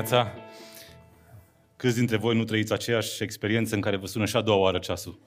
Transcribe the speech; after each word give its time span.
dimineața! 0.00 0.32
Câți 1.76 1.96
dintre 1.96 2.16
voi 2.16 2.36
nu 2.36 2.44
trăiți 2.44 2.72
aceeași 2.72 3.22
experiență 3.22 3.74
în 3.74 3.80
care 3.80 3.96
vă 3.96 4.06
sună 4.06 4.24
și 4.24 4.36
a 4.36 4.40
doua 4.40 4.56
oară 4.56 4.78
ceasul? 4.78 5.20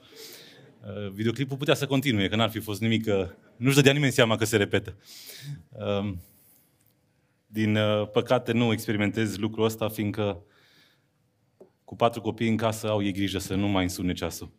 Uh, 0.82 1.12
videoclipul 1.12 1.58
putea 1.58 1.74
să 1.74 1.86
continue, 1.86 2.28
că 2.28 2.36
n-ar 2.36 2.50
fi 2.50 2.60
fost 2.60 2.82
nimic, 2.82 3.04
că 3.04 3.36
nu-și 3.58 3.76
dădea 3.76 3.94
nimeni 3.94 4.12
seama 4.12 4.36
că 4.36 4.46
se 4.46 4.58
repetă. 4.58 4.98
Um, 5.70 6.22
din 7.48 7.76
uh, 7.76 8.10
păcate 8.12 8.52
nu 8.52 8.72
experimentez 8.72 9.38
lucrul 9.38 9.66
ăsta, 9.66 9.90
fiindcă 9.90 10.44
cu 11.84 11.96
patru 11.96 12.22
copii 12.22 12.50
în 12.50 12.58
casă 12.58 12.90
au 12.90 13.04
ei 13.04 13.14
grijă 13.14 13.38
să 13.38 13.56
nu 13.56 13.68
mai 13.68 13.84
însune 13.84 14.14
ceasul. 14.14 14.52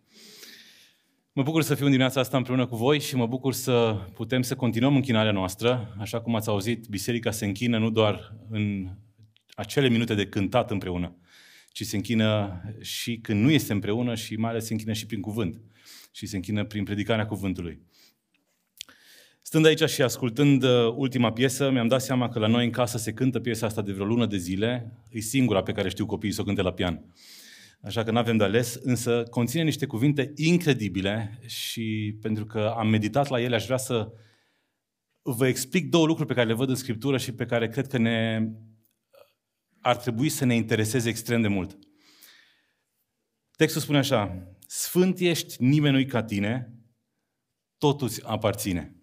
Mă 1.33 1.43
bucur 1.43 1.63
să 1.63 1.75
fiu 1.75 1.85
în 1.85 1.91
dimineața 1.91 2.21
asta 2.21 2.37
împreună 2.37 2.67
cu 2.67 2.77
voi 2.77 3.01
și 3.01 3.17
mă 3.17 3.27
bucur 3.27 3.53
să 3.53 3.97
putem 4.15 4.43
să 4.43 4.55
continuăm 4.55 4.95
închinarea 4.95 5.33
noastră. 5.33 5.95
Așa 5.99 6.21
cum 6.21 6.35
ați 6.35 6.49
auzit, 6.49 6.87
biserica 6.87 7.31
se 7.31 7.45
închină 7.45 7.79
nu 7.79 7.91
doar 7.91 8.35
în 8.51 8.89
acele 9.55 9.89
minute 9.89 10.15
de 10.15 10.27
cântat 10.27 10.71
împreună, 10.71 11.17
ci 11.73 11.85
se 11.85 11.97
închină 11.97 12.61
și 12.81 13.19
când 13.19 13.43
nu 13.43 13.51
este 13.51 13.73
împreună 13.73 14.15
și 14.15 14.37
mai 14.37 14.51
ales 14.51 14.65
se 14.65 14.73
închină 14.73 14.93
și 14.93 15.07
prin 15.07 15.21
cuvânt. 15.21 15.61
Și 16.13 16.27
se 16.27 16.37
închină 16.37 16.65
prin 16.65 16.85
predicarea 16.85 17.27
cuvântului. 17.27 17.81
Stând 19.43 19.67
aici 19.67 19.89
și 19.89 20.03
ascultând 20.03 20.63
uh, 20.63 20.95
ultima 20.97 21.33
piesă, 21.33 21.71
mi-am 21.71 21.89
dat 21.89 22.03
seama 22.03 22.29
că 22.29 22.39
la 22.39 22.47
noi 22.47 22.65
în 22.65 22.71
casă 22.71 22.99
se 22.99 23.13
cântă 23.13 23.41
piesa 23.41 23.67
asta 23.67 23.83
de 23.83 23.93
vreo 23.93 24.05
lună 24.05 24.27
de 24.27 24.37
zile. 24.37 24.93
E 25.11 25.21
singura 25.21 25.63
pe 25.63 25.73
care 25.73 25.89
știu 25.89 26.07
copiii 26.07 26.33
să 26.33 26.41
o 26.41 26.45
cânte 26.45 26.63
la 26.63 26.73
pian. 26.73 27.05
Așa 27.83 28.03
că 28.03 28.11
nu 28.11 28.19
avem 28.19 28.37
de 28.37 28.45
ales, 28.45 28.75
însă 28.75 29.23
conține 29.31 29.63
niște 29.63 29.87
cuvinte 29.87 30.33
incredibile 30.37 31.41
și 31.47 32.17
pentru 32.21 32.47
că 32.47 32.75
am 32.77 32.89
meditat 32.89 33.29
la 33.29 33.41
ele, 33.41 33.55
aș 33.55 33.65
vrea 33.65 33.77
să 33.77 34.13
vă 35.23 35.47
explic 35.47 35.91
două 35.91 36.07
lucruri 36.07 36.29
pe 36.29 36.35
care 36.35 36.47
le 36.47 36.55
văd 36.55 36.69
în 36.69 36.75
Scriptură 36.75 37.19
și 37.19 37.33
pe 37.33 37.45
care 37.45 37.69
cred 37.69 37.87
că 37.87 37.99
ne 37.99 38.49
ar 39.83 39.97
trebui 39.97 40.29
să 40.29 40.45
ne 40.45 40.55
intereseze 40.55 41.09
extrem 41.09 41.41
de 41.41 41.49
mult. 41.49 41.79
Textul 43.57 43.81
spune 43.81 43.99
așa, 43.99 44.53
Sfânt 44.67 45.19
ești, 45.19 45.63
nimeni 45.63 45.95
nu-i 45.95 46.07
ca 46.07 46.23
tine, 46.23 46.75
totul 47.79 48.07
îți 48.07 48.25
aparține. 48.25 48.97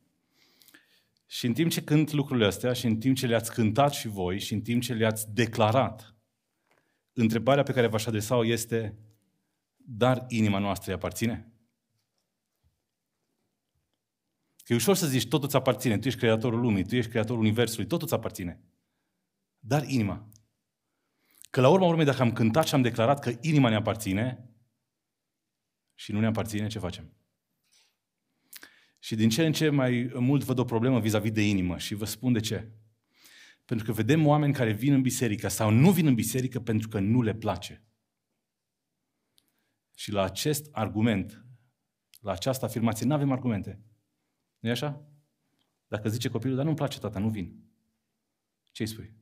Și 1.25 1.45
în 1.45 1.53
timp 1.53 1.71
ce 1.71 1.83
cânt 1.83 2.11
lucrurile 2.11 2.45
astea 2.45 2.73
și 2.73 2.85
în 2.85 2.97
timp 2.97 3.15
ce 3.15 3.27
le-ați 3.27 3.53
cântat 3.53 3.93
și 3.93 4.07
voi 4.07 4.39
și 4.39 4.53
în 4.53 4.61
timp 4.61 4.81
ce 4.81 4.93
le-ați 4.93 5.33
declarat, 5.33 6.15
întrebarea 7.13 7.63
pe 7.63 7.73
care 7.73 7.87
v-aș 7.87 8.05
adresa-o 8.05 8.45
este, 8.45 8.97
dar 9.75 10.25
inima 10.27 10.59
noastră 10.59 10.91
îi 10.91 10.97
aparține? 10.97 11.53
Că 14.63 14.73
e 14.73 14.75
ușor 14.75 14.95
să 14.95 15.07
zici, 15.07 15.27
totul 15.27 15.45
îți 15.45 15.55
aparține, 15.55 15.97
tu 15.97 16.07
ești 16.07 16.19
creatorul 16.19 16.59
lumii, 16.59 16.85
tu 16.85 16.95
ești 16.95 17.09
creatorul 17.09 17.41
universului, 17.41 17.87
totul 17.87 18.05
îți 18.05 18.15
aparține. 18.15 18.61
Dar 19.59 19.83
inima. 19.87 20.29
Că 21.49 21.61
la 21.61 21.69
urma 21.69 21.85
urmei, 21.85 22.05
dacă 22.05 22.21
am 22.21 22.31
cântat 22.31 22.67
și 22.67 22.73
am 22.73 22.81
declarat 22.81 23.19
că 23.19 23.31
inima 23.41 23.69
ne 23.69 23.75
aparține 23.75 24.49
și 25.95 26.11
nu 26.11 26.19
ne 26.19 26.25
aparține, 26.25 26.67
ce 26.67 26.79
facem? 26.79 27.13
Și 28.99 29.15
din 29.15 29.29
ce 29.29 29.45
în 29.45 29.51
ce 29.51 29.69
mai 29.69 30.11
mult 30.13 30.43
văd 30.43 30.57
o 30.59 30.63
problemă 30.63 30.99
vis-a-vis 30.99 31.31
de 31.31 31.47
inimă 31.47 31.77
și 31.77 31.93
vă 31.93 32.05
spun 32.05 32.33
de 32.33 32.39
ce. 32.39 32.71
Pentru 33.65 33.85
că 33.85 33.91
vedem 33.91 34.27
oameni 34.27 34.53
care 34.53 34.71
vin 34.71 34.93
în 34.93 35.01
biserică 35.01 35.47
sau 35.47 35.69
nu 35.69 35.91
vin 35.91 36.07
în 36.07 36.15
biserică 36.15 36.59
pentru 36.59 36.87
că 36.87 36.99
nu 36.99 37.21
le 37.21 37.33
place. 37.33 37.83
Și 39.95 40.11
la 40.11 40.23
acest 40.23 40.67
argument, 40.71 41.45
la 42.19 42.31
această 42.31 42.65
afirmație, 42.65 43.05
nu 43.05 43.13
avem 43.13 43.31
argumente. 43.31 43.81
nu 44.59 44.69
e 44.69 44.71
așa? 44.71 45.05
Dacă 45.87 46.09
zice 46.09 46.29
copilul, 46.29 46.55
dar 46.55 46.65
nu-mi 46.65 46.77
place 46.77 46.99
tata, 46.99 47.19
nu 47.19 47.29
vin. 47.29 47.63
Ce 48.71 48.83
îi 48.83 48.89
spui? 48.89 49.18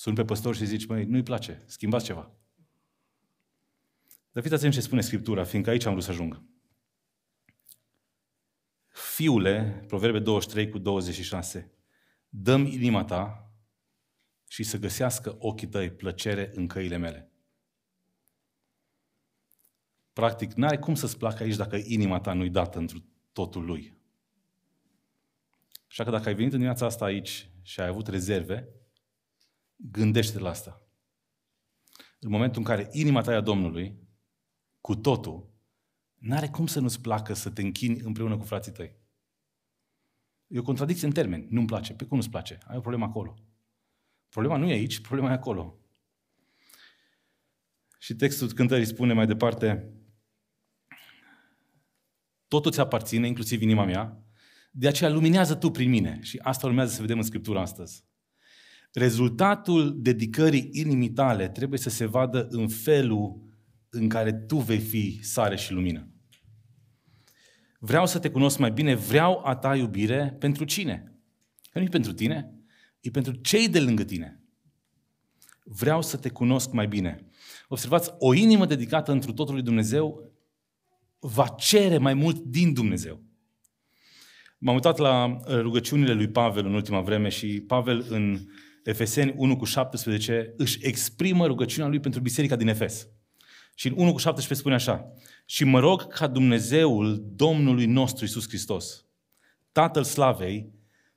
Sun 0.00 0.14
pe 0.14 0.24
păstor 0.24 0.56
și 0.56 0.66
zici, 0.66 0.86
măi, 0.86 1.04
nu-i 1.04 1.22
place, 1.22 1.62
schimbați 1.66 2.04
ceva. 2.04 2.32
Dar 4.32 4.42
fiți 4.42 4.54
atenți 4.54 4.76
ce 4.76 4.82
spune 4.82 5.00
Scriptura, 5.00 5.44
fiindcă 5.44 5.70
aici 5.70 5.84
am 5.84 5.92
vrut 5.92 6.04
să 6.04 6.10
ajung. 6.10 6.42
Fiule, 8.88 9.84
Proverbe 9.86 10.18
23 10.18 10.68
cu 10.68 10.78
26, 10.78 11.72
dăm 12.28 12.64
inima 12.64 13.04
ta 13.04 13.52
și 14.48 14.62
să 14.62 14.78
găsească 14.78 15.36
ochii 15.38 15.68
tăi 15.68 15.90
plăcere 15.90 16.50
în 16.54 16.66
căile 16.66 16.96
mele. 16.96 17.30
Practic, 20.12 20.52
n-ai 20.52 20.78
cum 20.78 20.94
să-ți 20.94 21.18
placă 21.18 21.42
aici 21.42 21.56
dacă 21.56 21.76
inima 21.76 22.20
ta 22.20 22.32
nu-i 22.32 22.50
dată 22.50 22.78
într 22.78 22.96
totul 23.32 23.64
lui. 23.64 23.96
Așa 25.88 26.04
că 26.04 26.10
dacă 26.10 26.28
ai 26.28 26.34
venit 26.34 26.52
în 26.52 26.58
dimineața 26.58 26.86
asta 26.86 27.04
aici 27.04 27.50
și 27.62 27.80
ai 27.80 27.86
avut 27.86 28.06
rezerve, 28.06 28.79
gândește 29.82 30.38
la 30.38 30.48
asta. 30.48 30.82
În 32.18 32.30
momentul 32.30 32.60
în 32.60 32.66
care 32.66 32.88
inima 32.92 33.20
ta 33.20 33.32
e 33.32 33.36
a 33.36 33.40
Domnului, 33.40 34.08
cu 34.80 34.96
totul, 34.96 35.50
n-are 36.14 36.48
cum 36.48 36.66
să 36.66 36.80
nu-ți 36.80 37.00
placă 37.00 37.34
să 37.34 37.50
te 37.50 37.62
închini 37.62 38.00
împreună 38.00 38.36
cu 38.36 38.44
frații 38.44 38.72
tăi. 38.72 38.98
E 40.46 40.58
o 40.58 40.62
contradicție 40.62 41.06
în 41.06 41.12
termeni. 41.12 41.46
Nu-mi 41.50 41.66
place. 41.66 41.94
Pe 41.94 42.04
cum 42.04 42.16
nu-ți 42.16 42.30
place? 42.30 42.58
Ai 42.66 42.76
o 42.76 42.80
problemă 42.80 43.04
acolo. 43.04 43.34
Problema 44.28 44.56
nu 44.56 44.68
e 44.68 44.72
aici, 44.72 45.00
problema 45.00 45.30
e 45.30 45.34
acolo. 45.34 45.78
Și 47.98 48.14
textul 48.14 48.52
cântării 48.52 48.84
spune 48.84 49.12
mai 49.12 49.26
departe, 49.26 49.94
totul 52.48 52.72
ți 52.72 52.80
aparține, 52.80 53.26
inclusiv 53.26 53.62
inima 53.62 53.84
mea, 53.84 54.24
de 54.72 54.88
aceea 54.88 55.10
luminează 55.10 55.54
tu 55.54 55.70
prin 55.70 55.90
mine. 55.90 56.18
Și 56.22 56.38
asta 56.38 56.66
urmează 56.66 56.94
să 56.94 57.00
vedem 57.00 57.18
în 57.18 57.24
Scriptură 57.24 57.58
astăzi. 57.58 58.09
Rezultatul 58.92 60.02
dedicării 60.02 60.68
inimii 60.72 61.10
tale 61.10 61.48
trebuie 61.48 61.78
să 61.78 61.90
se 61.90 62.06
vadă 62.06 62.46
în 62.50 62.68
felul 62.68 63.48
în 63.88 64.08
care 64.08 64.32
tu 64.32 64.56
vei 64.56 64.78
fi 64.78 65.18
sare 65.22 65.56
și 65.56 65.72
lumină. 65.72 66.08
Vreau 67.78 68.06
să 68.06 68.18
te 68.18 68.30
cunosc 68.30 68.58
mai 68.58 68.70
bine, 68.70 68.94
vreau 68.94 69.40
a 69.44 69.56
ta 69.56 69.76
iubire 69.76 70.36
pentru 70.38 70.64
cine? 70.64 71.14
Că 71.70 71.78
nu 71.78 71.84
e 71.84 71.88
pentru 71.88 72.12
tine, 72.12 72.54
e 73.00 73.10
pentru 73.10 73.32
cei 73.32 73.68
de 73.68 73.80
lângă 73.80 74.04
tine. 74.04 74.42
Vreau 75.64 76.02
să 76.02 76.16
te 76.16 76.28
cunosc 76.28 76.72
mai 76.72 76.88
bine. 76.88 77.26
Observați, 77.68 78.10
o 78.18 78.34
inimă 78.34 78.66
dedicată 78.66 79.12
întru 79.12 79.32
totul 79.32 79.54
lui 79.54 79.62
Dumnezeu 79.62 80.32
va 81.18 81.48
cere 81.48 81.98
mai 81.98 82.14
mult 82.14 82.38
din 82.38 82.72
Dumnezeu. 82.72 83.22
M-am 84.58 84.74
uitat 84.74 84.98
la 84.98 85.24
uh, 85.24 85.60
rugăciunile 85.60 86.12
lui 86.12 86.28
Pavel 86.28 86.66
în 86.66 86.74
ultima 86.74 87.00
vreme 87.00 87.28
și 87.28 87.60
Pavel 87.60 88.06
în 88.08 88.38
Efeseni 88.84 89.34
1 89.36 89.56
cu 89.56 89.64
17 89.64 90.54
își 90.56 90.78
exprimă 90.82 91.46
rugăciunea 91.46 91.88
lui 91.88 92.00
pentru 92.00 92.20
biserica 92.20 92.56
din 92.56 92.68
Efes. 92.68 93.08
Și 93.74 93.86
în 93.86 93.94
1 93.96 94.12
cu 94.12 94.18
17 94.18 94.54
spune 94.54 94.74
așa, 94.74 95.12
și 95.44 95.64
mă 95.64 95.78
rog 95.78 96.06
ca 96.06 96.26
Dumnezeul 96.26 97.24
Domnului 97.34 97.86
nostru 97.86 98.24
Isus 98.24 98.48
Hristos, 98.48 99.04
Tatăl 99.72 100.04
Slavei, 100.04 100.72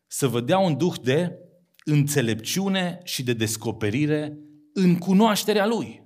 să 0.08 0.28
vă 0.28 0.42
dea 0.42 0.58
un 0.58 0.78
duh 0.78 0.94
de 1.02 1.38
înțelepciune 1.84 3.00
și 3.04 3.24
de 3.24 3.34
descoperire 3.34 4.38
în 4.74 4.98
cunoașterea 4.98 5.66
Lui. 5.66 6.04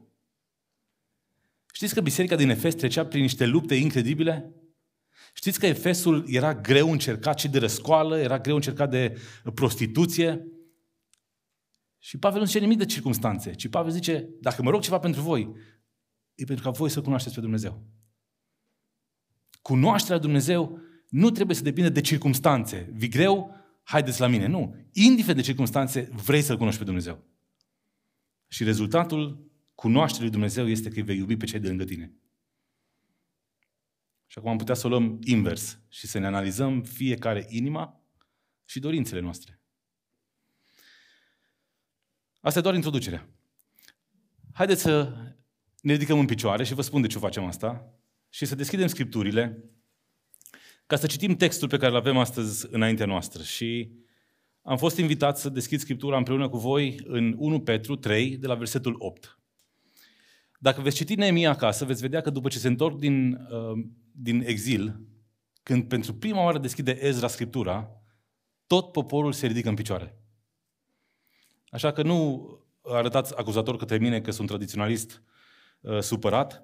Știți 1.74 1.94
că 1.94 2.02
biserica 2.02 2.36
din 2.36 2.50
Efes 2.50 2.76
trecea 2.76 3.06
prin 3.06 3.22
niște 3.22 3.46
lupte 3.46 3.76
incredibile? 3.76 4.52
Știți 5.34 5.60
că 5.60 5.66
Efesul 5.66 6.26
era 6.28 6.56
greu 6.56 6.92
încercat 6.92 7.40
și 7.40 7.48
de 7.48 7.60
răscoală, 7.60 8.20
era 8.20 8.40
greu 8.40 8.56
încercat 8.56 8.90
de 8.90 9.18
prostituție? 9.54 10.48
Și 12.08 12.18
Pavel 12.18 12.40
nu 12.40 12.46
zice 12.46 12.60
nimic 12.60 12.78
de 12.78 12.86
circunstanțe, 12.86 13.54
ci 13.54 13.68
Pavel 13.68 13.92
zice, 13.92 14.30
dacă 14.42 14.64
mă 14.64 14.70
rog 14.70 14.82
ceva 14.82 15.00
pentru 15.00 15.22
voi, 15.22 15.52
e 16.36 16.44
pentru 16.44 16.64
ca 16.64 16.70
voi 16.70 16.90
să 16.90 17.02
cunoașteți 17.02 17.36
pe 17.36 17.42
Dumnezeu. 17.42 17.86
Cunoașterea 19.62 20.18
Dumnezeu 20.18 20.80
nu 21.10 21.30
trebuie 21.30 21.56
să 21.56 21.64
depindă 21.64 21.90
de 21.90 22.02
circumstanțe. 22.02 22.90
Vi 22.94 23.08
greu, 23.08 23.56
haideți 23.84 24.20
la 24.20 24.28
mine. 24.28 24.46
Nu. 24.46 24.76
Indiferent 24.92 25.38
de 25.38 25.46
circumstanțe, 25.46 26.10
vrei 26.14 26.42
să-L 26.42 26.58
cunoști 26.58 26.80
pe 26.80 26.86
Dumnezeu. 26.86 27.24
Și 28.48 28.64
rezultatul 28.64 29.52
cunoașterii 29.76 30.24
lui 30.24 30.34
Dumnezeu 30.34 30.68
este 30.68 30.90
că 30.90 30.96
îi 30.96 31.06
vei 31.06 31.18
iubi 31.18 31.38
pe 31.38 31.46
cei 31.46 31.60
de 31.60 31.68
lângă 31.68 31.84
tine. 31.84 32.14
Și 34.26 34.38
acum 34.38 34.50
am 34.50 34.58
putea 34.58 34.76
să 34.76 34.86
o 34.86 34.90
luăm 34.90 35.20
invers 35.24 35.80
și 35.88 36.08
să 36.08 36.20
ne 36.20 36.26
analizăm 36.26 36.82
fiecare 36.84 37.46
inima 37.50 38.02
și 38.66 38.80
dorințele 38.80 39.20
noastre. 39.20 39.62
Asta 42.48 42.60
e 42.60 42.62
doar 42.62 42.76
introducerea. 42.76 43.30
Haideți 44.54 44.82
să 44.82 45.14
ne 45.82 45.94
ridicăm 45.94 46.20
în 46.20 46.26
picioare 46.26 46.64
și 46.64 46.74
vă 46.74 46.82
spun 46.82 47.02
de 47.02 47.08
ce 47.08 47.18
facem 47.18 47.44
asta 47.44 47.94
și 48.30 48.46
să 48.46 48.56
deschidem 48.56 48.88
scripturile 48.88 49.64
ca 50.86 50.96
să 50.96 51.08
citim 51.08 51.36
textul 51.36 51.68
pe 51.68 51.78
care 51.78 51.92
îl 51.92 51.98
avem 51.98 52.18
astăzi 52.18 52.68
înaintea 52.72 53.06
noastră. 53.06 53.44
Și 53.44 53.92
am 54.62 54.78
fost 54.78 54.98
invitat 54.98 55.38
să 55.38 55.50
deschid 55.50 55.80
scriptura 55.80 56.18
împreună 56.18 56.50
cu 56.50 56.58
voi 56.58 57.00
în 57.04 57.36
1 57.38 57.60
Petru 57.60 57.96
3, 57.96 58.38
de 58.38 58.48
la 58.48 58.56
versetul 58.56 58.96
8. 58.98 59.40
Dacă 60.60 60.82
veți 60.82 60.96
citi 60.96 61.16
Neemia 61.16 61.50
acasă, 61.50 61.86
veți 61.86 62.02
vedea 62.02 62.22
că 62.22 62.30
după 62.30 62.48
ce 62.48 62.58
se 62.58 62.68
întorc 62.68 62.98
din, 63.00 63.32
uh, 63.32 63.86
din 64.12 64.44
exil, 64.46 65.00
când 65.64 65.88
pentru 65.88 66.14
prima 66.14 66.44
oară 66.44 66.58
deschide 66.58 66.98
Ezra 67.02 67.28
scriptura, 67.28 68.02
tot 68.68 68.92
poporul 68.92 69.32
se 69.32 69.48
ridică 69.48 69.70
în 69.70 69.76
picioare. 69.76 70.22
Așa 71.70 71.92
că 71.92 72.02
nu 72.02 72.50
arătați 72.82 73.38
acuzator 73.38 73.78
către 73.78 73.98
mine 73.98 74.22
că 74.22 74.32
sunt 74.32 74.48
tradiționalist 74.48 75.24
uh, 75.82 76.00
supărat, 76.00 76.64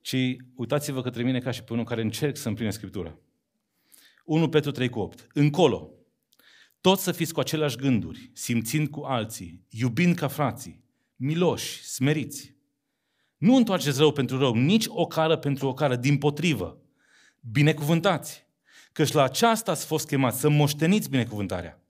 ci 0.00 0.16
uitați-vă 0.54 1.02
către 1.02 1.22
mine 1.22 1.38
ca 1.38 1.50
și 1.50 1.62
pe 1.62 1.72
unul 1.72 1.84
care 1.84 2.02
încerc 2.02 2.36
să 2.36 2.48
împline 2.48 2.70
Scriptura. 2.70 3.18
1 4.24 4.48
Petru 4.48 4.70
3 4.70 4.88
cu 4.88 4.98
8. 4.98 5.26
Încolo, 5.32 5.90
toți 6.80 7.02
să 7.02 7.12
fiți 7.12 7.32
cu 7.32 7.40
aceleași 7.40 7.76
gânduri, 7.76 8.30
simțind 8.32 8.88
cu 8.88 9.00
alții, 9.00 9.66
iubind 9.70 10.14
ca 10.14 10.28
frații, 10.28 10.84
miloși, 11.16 11.84
smeriți. 11.84 12.56
Nu 13.36 13.54
întoarceți 13.54 13.98
rău 13.98 14.12
pentru 14.12 14.38
rău, 14.38 14.54
nici 14.54 14.84
o 14.88 15.06
cară 15.06 15.36
pentru 15.36 15.68
o 15.68 15.74
cară, 15.74 15.96
din 15.96 16.18
potrivă. 16.18 16.80
Binecuvântați, 17.40 18.46
căci 18.92 19.12
la 19.12 19.22
aceasta 19.22 19.70
ați 19.70 19.86
fost 19.86 20.06
chemați, 20.06 20.40
să 20.40 20.48
moșteniți 20.48 21.10
binecuvântarea. 21.10 21.85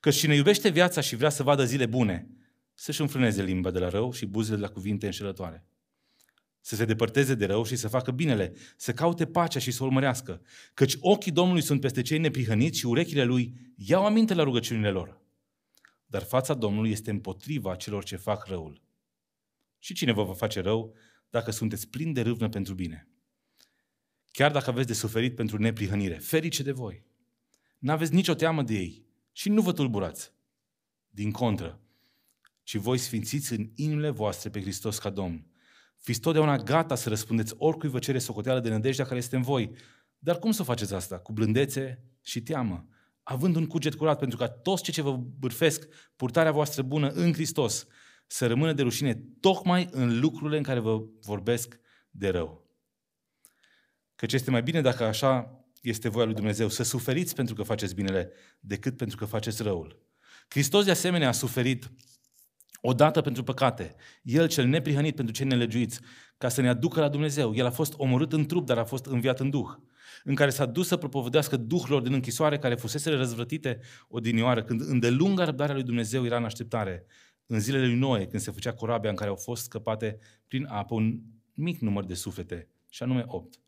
Că 0.00 0.10
cine 0.10 0.34
iubește 0.34 0.68
viața 0.68 1.00
și 1.00 1.16
vrea 1.16 1.28
să 1.28 1.42
vadă 1.42 1.64
zile 1.64 1.86
bune, 1.86 2.28
să-și 2.74 3.00
înfrâneze 3.00 3.42
limba 3.42 3.70
de 3.70 3.78
la 3.78 3.88
rău 3.88 4.12
și 4.12 4.26
buzele 4.26 4.56
de 4.56 4.62
la 4.62 4.68
cuvinte 4.68 5.06
înșelătoare. 5.06 5.66
Să 6.60 6.74
se 6.76 6.84
depărteze 6.84 7.34
de 7.34 7.46
rău 7.46 7.64
și 7.64 7.76
să 7.76 7.88
facă 7.88 8.10
binele, 8.10 8.52
să 8.76 8.92
caute 8.92 9.26
pacea 9.26 9.58
și 9.58 9.70
să 9.70 9.82
o 9.82 9.86
urmărească. 9.86 10.42
Căci 10.74 10.96
ochii 11.00 11.32
Domnului 11.32 11.62
sunt 11.62 11.80
peste 11.80 12.02
cei 12.02 12.18
neprihăniți 12.18 12.78
și 12.78 12.86
urechile 12.86 13.24
Lui 13.24 13.54
iau 13.76 14.04
aminte 14.04 14.34
la 14.34 14.42
rugăciunile 14.42 14.90
lor. 14.90 15.20
Dar 16.06 16.22
fața 16.22 16.54
Domnului 16.54 16.90
este 16.90 17.10
împotriva 17.10 17.74
celor 17.74 18.04
ce 18.04 18.16
fac 18.16 18.46
răul. 18.46 18.82
Și 19.78 19.94
cine 19.94 20.12
vă 20.12 20.24
va 20.24 20.34
face 20.34 20.60
rău 20.60 20.94
dacă 21.30 21.50
sunteți 21.50 21.88
plini 21.88 22.14
de 22.14 22.20
râvnă 22.20 22.48
pentru 22.48 22.74
bine? 22.74 23.08
Chiar 24.30 24.52
dacă 24.52 24.70
aveți 24.70 24.86
de 24.86 24.92
suferit 24.92 25.34
pentru 25.34 25.58
neprihănire, 25.58 26.14
ferice 26.14 26.62
de 26.62 26.72
voi. 26.72 27.04
N-aveți 27.78 28.14
nicio 28.14 28.34
teamă 28.34 28.62
de 28.62 28.74
ei 28.74 29.07
și 29.38 29.48
nu 29.48 29.60
vă 29.60 29.72
tulburați. 29.72 30.32
Din 31.08 31.30
contră, 31.30 31.80
ci 32.62 32.76
voi 32.76 32.98
sfințiți 32.98 33.52
în 33.52 33.70
inimile 33.74 34.10
voastre 34.10 34.50
pe 34.50 34.60
Hristos 34.60 34.98
ca 34.98 35.10
Domn. 35.10 35.46
Fiți 35.96 36.20
totdeauna 36.20 36.56
gata 36.56 36.94
să 36.94 37.08
răspundeți 37.08 37.54
oricui 37.58 37.88
vă 37.88 37.98
cere 37.98 38.18
socoteală 38.18 38.60
de 38.60 38.68
nădejdea 38.68 39.04
care 39.04 39.16
este 39.16 39.36
în 39.36 39.42
voi. 39.42 39.70
Dar 40.18 40.38
cum 40.38 40.50
să 40.50 40.62
faceți 40.62 40.94
asta? 40.94 41.18
Cu 41.18 41.32
blândețe 41.32 42.04
și 42.22 42.42
teamă, 42.42 42.86
având 43.22 43.56
un 43.56 43.66
cuget 43.66 43.94
curat, 43.94 44.18
pentru 44.18 44.38
ca 44.38 44.48
toți 44.48 44.82
cei 44.82 44.94
ce 44.94 45.02
vă 45.02 45.16
bârfesc 45.16 45.88
purtarea 46.16 46.52
voastră 46.52 46.82
bună 46.82 47.08
în 47.08 47.32
Hristos 47.32 47.86
să 48.26 48.46
rămână 48.46 48.72
de 48.72 48.82
rușine 48.82 49.22
tocmai 49.40 49.88
în 49.90 50.20
lucrurile 50.20 50.56
în 50.56 50.62
care 50.62 50.80
vă 50.80 51.02
vorbesc 51.20 51.80
de 52.10 52.28
rău. 52.28 52.66
Căci 54.14 54.32
este 54.32 54.50
mai 54.50 54.62
bine 54.62 54.80
dacă 54.80 55.04
așa 55.04 55.57
este 55.80 56.08
voia 56.08 56.24
lui 56.24 56.34
Dumnezeu, 56.34 56.68
să 56.68 56.82
suferiți 56.82 57.34
pentru 57.34 57.54
că 57.54 57.62
faceți 57.62 57.94
binele, 57.94 58.30
decât 58.60 58.96
pentru 58.96 59.16
că 59.16 59.24
faceți 59.24 59.62
răul. 59.62 60.02
Hristos 60.48 60.84
de 60.84 60.90
asemenea 60.90 61.28
a 61.28 61.32
suferit 61.32 61.90
odată 62.80 63.20
pentru 63.20 63.42
păcate, 63.42 63.94
El 64.22 64.48
cel 64.48 64.66
neprihănit 64.66 65.14
pentru 65.14 65.34
cei 65.34 65.46
nelegiuiți, 65.46 66.00
ca 66.38 66.48
să 66.48 66.60
ne 66.60 66.68
aducă 66.68 67.00
la 67.00 67.08
Dumnezeu. 67.08 67.54
El 67.54 67.66
a 67.66 67.70
fost 67.70 67.94
omorât 67.96 68.32
în 68.32 68.46
trup, 68.46 68.66
dar 68.66 68.78
a 68.78 68.84
fost 68.84 69.06
înviat 69.06 69.40
în 69.40 69.50
duh, 69.50 69.68
în 70.24 70.34
care 70.34 70.50
s-a 70.50 70.66
dus 70.66 70.86
să 70.86 70.96
propovădească 70.96 71.56
duhurilor 71.56 72.02
din 72.02 72.12
închisoare 72.12 72.58
care 72.58 72.74
fusese 72.74 73.10
răzvrătite 73.10 73.80
odinioară, 74.08 74.62
când 74.62 74.80
îndelunga 74.80 75.44
răbdarea 75.44 75.74
lui 75.74 75.82
Dumnezeu 75.82 76.24
era 76.24 76.36
în 76.36 76.44
așteptare, 76.44 77.06
în 77.46 77.60
zilele 77.60 77.86
lui 77.86 77.98
Noe, 77.98 78.26
când 78.26 78.42
se 78.42 78.50
făcea 78.50 78.72
corabia 78.72 79.10
în 79.10 79.16
care 79.16 79.30
au 79.30 79.36
fost 79.36 79.62
scăpate 79.62 80.18
prin 80.48 80.66
apă 80.70 80.94
un 80.94 81.20
mic 81.54 81.80
număr 81.80 82.04
de 82.04 82.14
suflete, 82.14 82.68
și 82.88 83.02
anume 83.02 83.24
opt. 83.26 83.60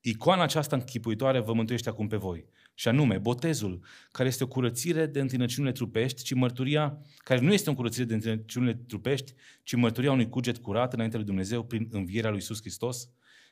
Icoana 0.00 0.42
aceasta 0.42 0.76
închipuitoare 0.76 1.40
vă 1.40 1.52
mântuiește 1.52 1.88
acum 1.88 2.06
pe 2.06 2.16
voi. 2.16 2.48
Și 2.74 2.88
anume, 2.88 3.18
botezul, 3.18 3.84
care 4.10 4.28
este 4.28 4.44
o 4.44 4.46
curățire 4.46 5.06
de 5.06 5.20
întinăciunile 5.20 5.72
trupești, 5.72 6.22
ci 6.22 6.34
mărturia, 6.34 7.02
care 7.16 7.40
nu 7.40 7.52
este 7.52 7.70
o 7.70 7.74
curățire 7.74 8.04
de 8.04 8.14
întinăciunile 8.14 8.74
trupești, 8.74 9.34
ci 9.62 9.74
mărturia 9.74 10.12
unui 10.12 10.28
cuget 10.28 10.58
curat 10.58 10.92
înainte 10.92 11.16
lui 11.16 11.24
Dumnezeu 11.24 11.64
prin 11.64 11.88
învierea 11.90 12.30
lui 12.30 12.38
Iisus 12.38 12.60
Hristos, 12.60 13.08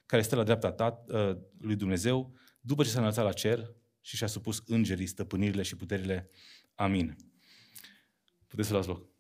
care 0.06 0.22
stă 0.22 0.36
la 0.36 0.42
dreapta 0.42 0.72
ta, 0.72 1.04
uh, 1.08 1.36
lui 1.58 1.76
Dumnezeu, 1.76 2.34
după 2.60 2.82
ce 2.82 2.88
s-a 2.88 2.98
înălțat 2.98 3.24
la 3.24 3.32
cer 3.32 3.74
și 4.00 4.16
și-a 4.16 4.26
supus 4.26 4.62
îngerii, 4.66 5.06
stăpânirile 5.06 5.62
și 5.62 5.76
puterile. 5.76 6.30
Amin. 6.74 7.16
Puteți 8.46 8.66
să 8.66 8.72
luați 8.72 8.88
loc. 8.88 9.17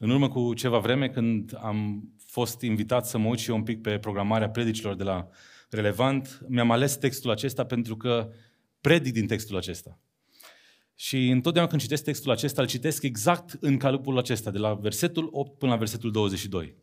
În 0.00 0.10
urmă 0.10 0.28
cu 0.28 0.54
ceva 0.54 0.78
vreme, 0.78 1.08
când 1.08 1.58
am 1.60 2.08
fost 2.26 2.60
invitat 2.60 3.06
să 3.06 3.18
mă 3.18 3.28
uit 3.28 3.38
și 3.38 3.50
eu 3.50 3.56
un 3.56 3.62
pic 3.62 3.80
pe 3.82 3.98
programarea 3.98 4.50
predicilor 4.50 4.94
de 4.94 5.02
la 5.02 5.28
Relevant, 5.70 6.40
mi-am 6.48 6.70
ales 6.70 6.96
textul 6.96 7.30
acesta 7.30 7.64
pentru 7.64 7.96
că 7.96 8.32
predic 8.80 9.12
din 9.12 9.26
textul 9.26 9.56
acesta. 9.56 9.98
Și 10.94 11.28
întotdeauna 11.28 11.70
când 11.70 11.82
citesc 11.82 12.04
textul 12.04 12.30
acesta, 12.30 12.62
îl 12.62 12.68
citesc 12.68 13.02
exact 13.02 13.56
în 13.60 13.76
calupul 13.76 14.18
acesta, 14.18 14.50
de 14.50 14.58
la 14.58 14.74
versetul 14.74 15.28
8 15.32 15.58
până 15.58 15.72
la 15.72 15.78
versetul 15.78 16.10
22. 16.10 16.76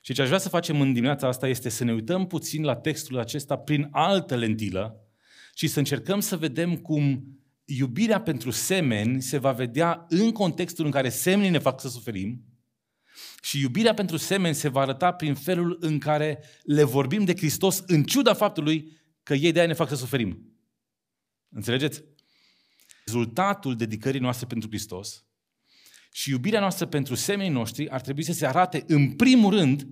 Și 0.00 0.12
ce 0.12 0.22
aș 0.22 0.26
vrea 0.26 0.38
să 0.38 0.48
facem 0.48 0.80
în 0.80 0.92
dimineața 0.92 1.26
asta 1.28 1.48
este 1.48 1.68
să 1.68 1.84
ne 1.84 1.92
uităm 1.92 2.26
puțin 2.26 2.64
la 2.64 2.76
textul 2.76 3.18
acesta 3.18 3.56
prin 3.56 3.88
altă 3.90 4.36
lentilă 4.36 5.00
și 5.54 5.66
să 5.66 5.78
încercăm 5.78 6.20
să 6.20 6.36
vedem 6.36 6.76
cum 6.76 7.24
iubirea 7.66 8.20
pentru 8.20 8.50
semeni 8.50 9.22
se 9.22 9.38
va 9.38 9.52
vedea 9.52 10.06
în 10.08 10.32
contextul 10.32 10.84
în 10.84 10.90
care 10.90 11.08
semenii 11.08 11.50
ne 11.50 11.58
fac 11.58 11.80
să 11.80 11.88
suferim 11.88 12.44
și 13.42 13.60
iubirea 13.60 13.94
pentru 13.94 14.16
semeni 14.16 14.54
se 14.54 14.68
va 14.68 14.80
arăta 14.80 15.12
prin 15.12 15.34
felul 15.34 15.76
în 15.80 15.98
care 15.98 16.44
le 16.62 16.82
vorbim 16.82 17.24
de 17.24 17.36
Hristos 17.36 17.82
în 17.86 18.04
ciuda 18.04 18.34
faptului 18.34 18.92
că 19.22 19.34
ei 19.34 19.52
de 19.52 19.58
aia 19.58 19.68
ne 19.68 19.74
fac 19.74 19.88
să 19.88 19.94
suferim. 19.94 20.58
Înțelegeți? 21.48 22.04
Rezultatul 23.04 23.76
dedicării 23.76 24.20
noastre 24.20 24.46
pentru 24.46 24.68
Hristos 24.68 25.24
și 26.12 26.30
iubirea 26.30 26.60
noastră 26.60 26.86
pentru 26.86 27.14
semenii 27.14 27.52
noștri 27.52 27.90
ar 27.90 28.00
trebui 28.00 28.24
să 28.24 28.32
se 28.32 28.46
arate 28.46 28.84
în 28.86 29.12
primul 29.12 29.54
rând 29.54 29.86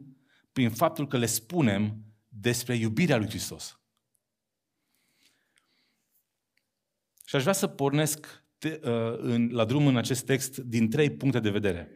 prin 0.52 0.70
faptul 0.70 1.06
că 1.06 1.18
le 1.18 1.26
spunem 1.26 2.04
despre 2.28 2.76
iubirea 2.76 3.16
lui 3.16 3.28
Hristos. 3.28 3.78
Și 7.34 7.40
aș 7.40 7.46
vrea 7.46 7.58
să 7.58 7.66
pornesc 7.66 8.44
te, 8.58 8.80
uh, 8.84 8.90
în, 9.18 9.48
la 9.52 9.64
drum 9.64 9.86
în 9.86 9.96
acest 9.96 10.24
text 10.24 10.56
din 10.56 10.90
trei 10.90 11.10
puncte 11.10 11.40
de 11.40 11.50
vedere. 11.50 11.90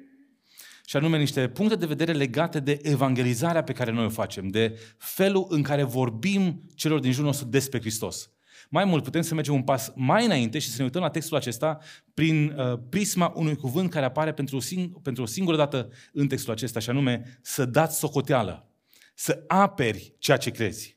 Și 0.84 0.96
anume 0.96 1.18
niște 1.18 1.48
puncte 1.48 1.76
de 1.76 1.86
vedere 1.86 2.12
legate 2.12 2.60
de 2.60 2.78
evangelizarea 2.82 3.62
pe 3.62 3.72
care 3.72 3.90
noi 3.90 4.04
o 4.04 4.08
facem, 4.08 4.48
de 4.48 4.78
felul 4.96 5.46
în 5.48 5.62
care 5.62 5.82
vorbim 5.82 6.62
celor 6.74 7.00
din 7.00 7.10
jurul 7.10 7.26
nostru 7.26 7.46
despre 7.46 7.80
Hristos. 7.80 8.30
Mai 8.68 8.84
mult, 8.84 9.02
putem 9.02 9.22
să 9.22 9.34
mergem 9.34 9.54
un 9.54 9.62
pas 9.62 9.92
mai 9.94 10.24
înainte 10.24 10.58
și 10.58 10.68
să 10.68 10.74
ne 10.78 10.84
uităm 10.84 11.02
la 11.02 11.10
textul 11.10 11.36
acesta 11.36 11.78
prin 12.14 12.54
uh, 12.56 12.78
prisma 12.88 13.32
unui 13.36 13.56
cuvânt 13.56 13.90
care 13.90 14.04
apare 14.04 14.32
pentru 14.32 14.56
o, 14.56 14.60
sing- 14.60 15.02
pentru 15.02 15.22
o 15.22 15.26
singură 15.26 15.56
dată 15.56 15.90
în 16.12 16.26
textul 16.26 16.52
acesta, 16.52 16.80
și 16.80 16.90
anume 16.90 17.38
să 17.42 17.64
dați 17.64 17.98
socoteală, 17.98 18.68
să 19.14 19.44
aperi 19.46 20.14
ceea 20.18 20.36
ce 20.36 20.50
crezi. 20.50 20.96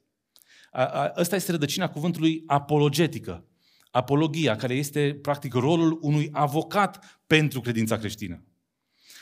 A, 0.71 0.85
a, 0.85 1.13
ăsta 1.17 1.35
este 1.35 1.51
rădăcina 1.51 1.89
cuvântului 1.89 2.43
apologetică 2.47 3.45
apologia, 3.91 4.55
care 4.55 4.73
este 4.73 5.19
practic 5.21 5.53
rolul 5.53 5.97
unui 6.01 6.29
avocat 6.31 7.19
pentru 7.27 7.61
credința 7.61 7.97
creștină. 7.97 8.43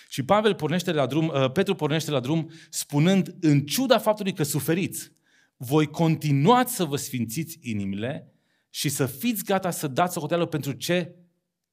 Și 0.10 0.24
Pavel 0.24 0.56
pornește 0.56 0.92
la 0.92 1.06
drum, 1.06 1.28
uh, 1.28 1.52
Petru 1.52 1.76
pornește 1.76 2.12
la 2.12 2.20
drum 2.20 2.52
spunând, 2.70 3.36
în 3.40 3.66
ciuda 3.66 3.98
faptului 3.98 4.34
că 4.34 4.44
suferiți, 4.44 5.12
voi 5.58 5.88
continuați 5.88 6.76
să 6.76 6.84
vă 6.84 6.96
sfințiți 6.96 7.60
inimile 7.62 8.34
și 8.70 8.90
să 8.90 9.06
fiți 9.06 9.44
gata 9.44 9.72
să 9.72 9.88
dați 9.88 10.14
socoteală 10.14 10.46
pentru 10.46 10.72
ce 10.72 11.16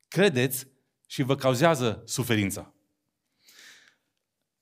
credeți 0.09 0.67
și 1.07 1.23
vă 1.23 1.35
cauzează 1.35 2.03
suferința. 2.05 2.75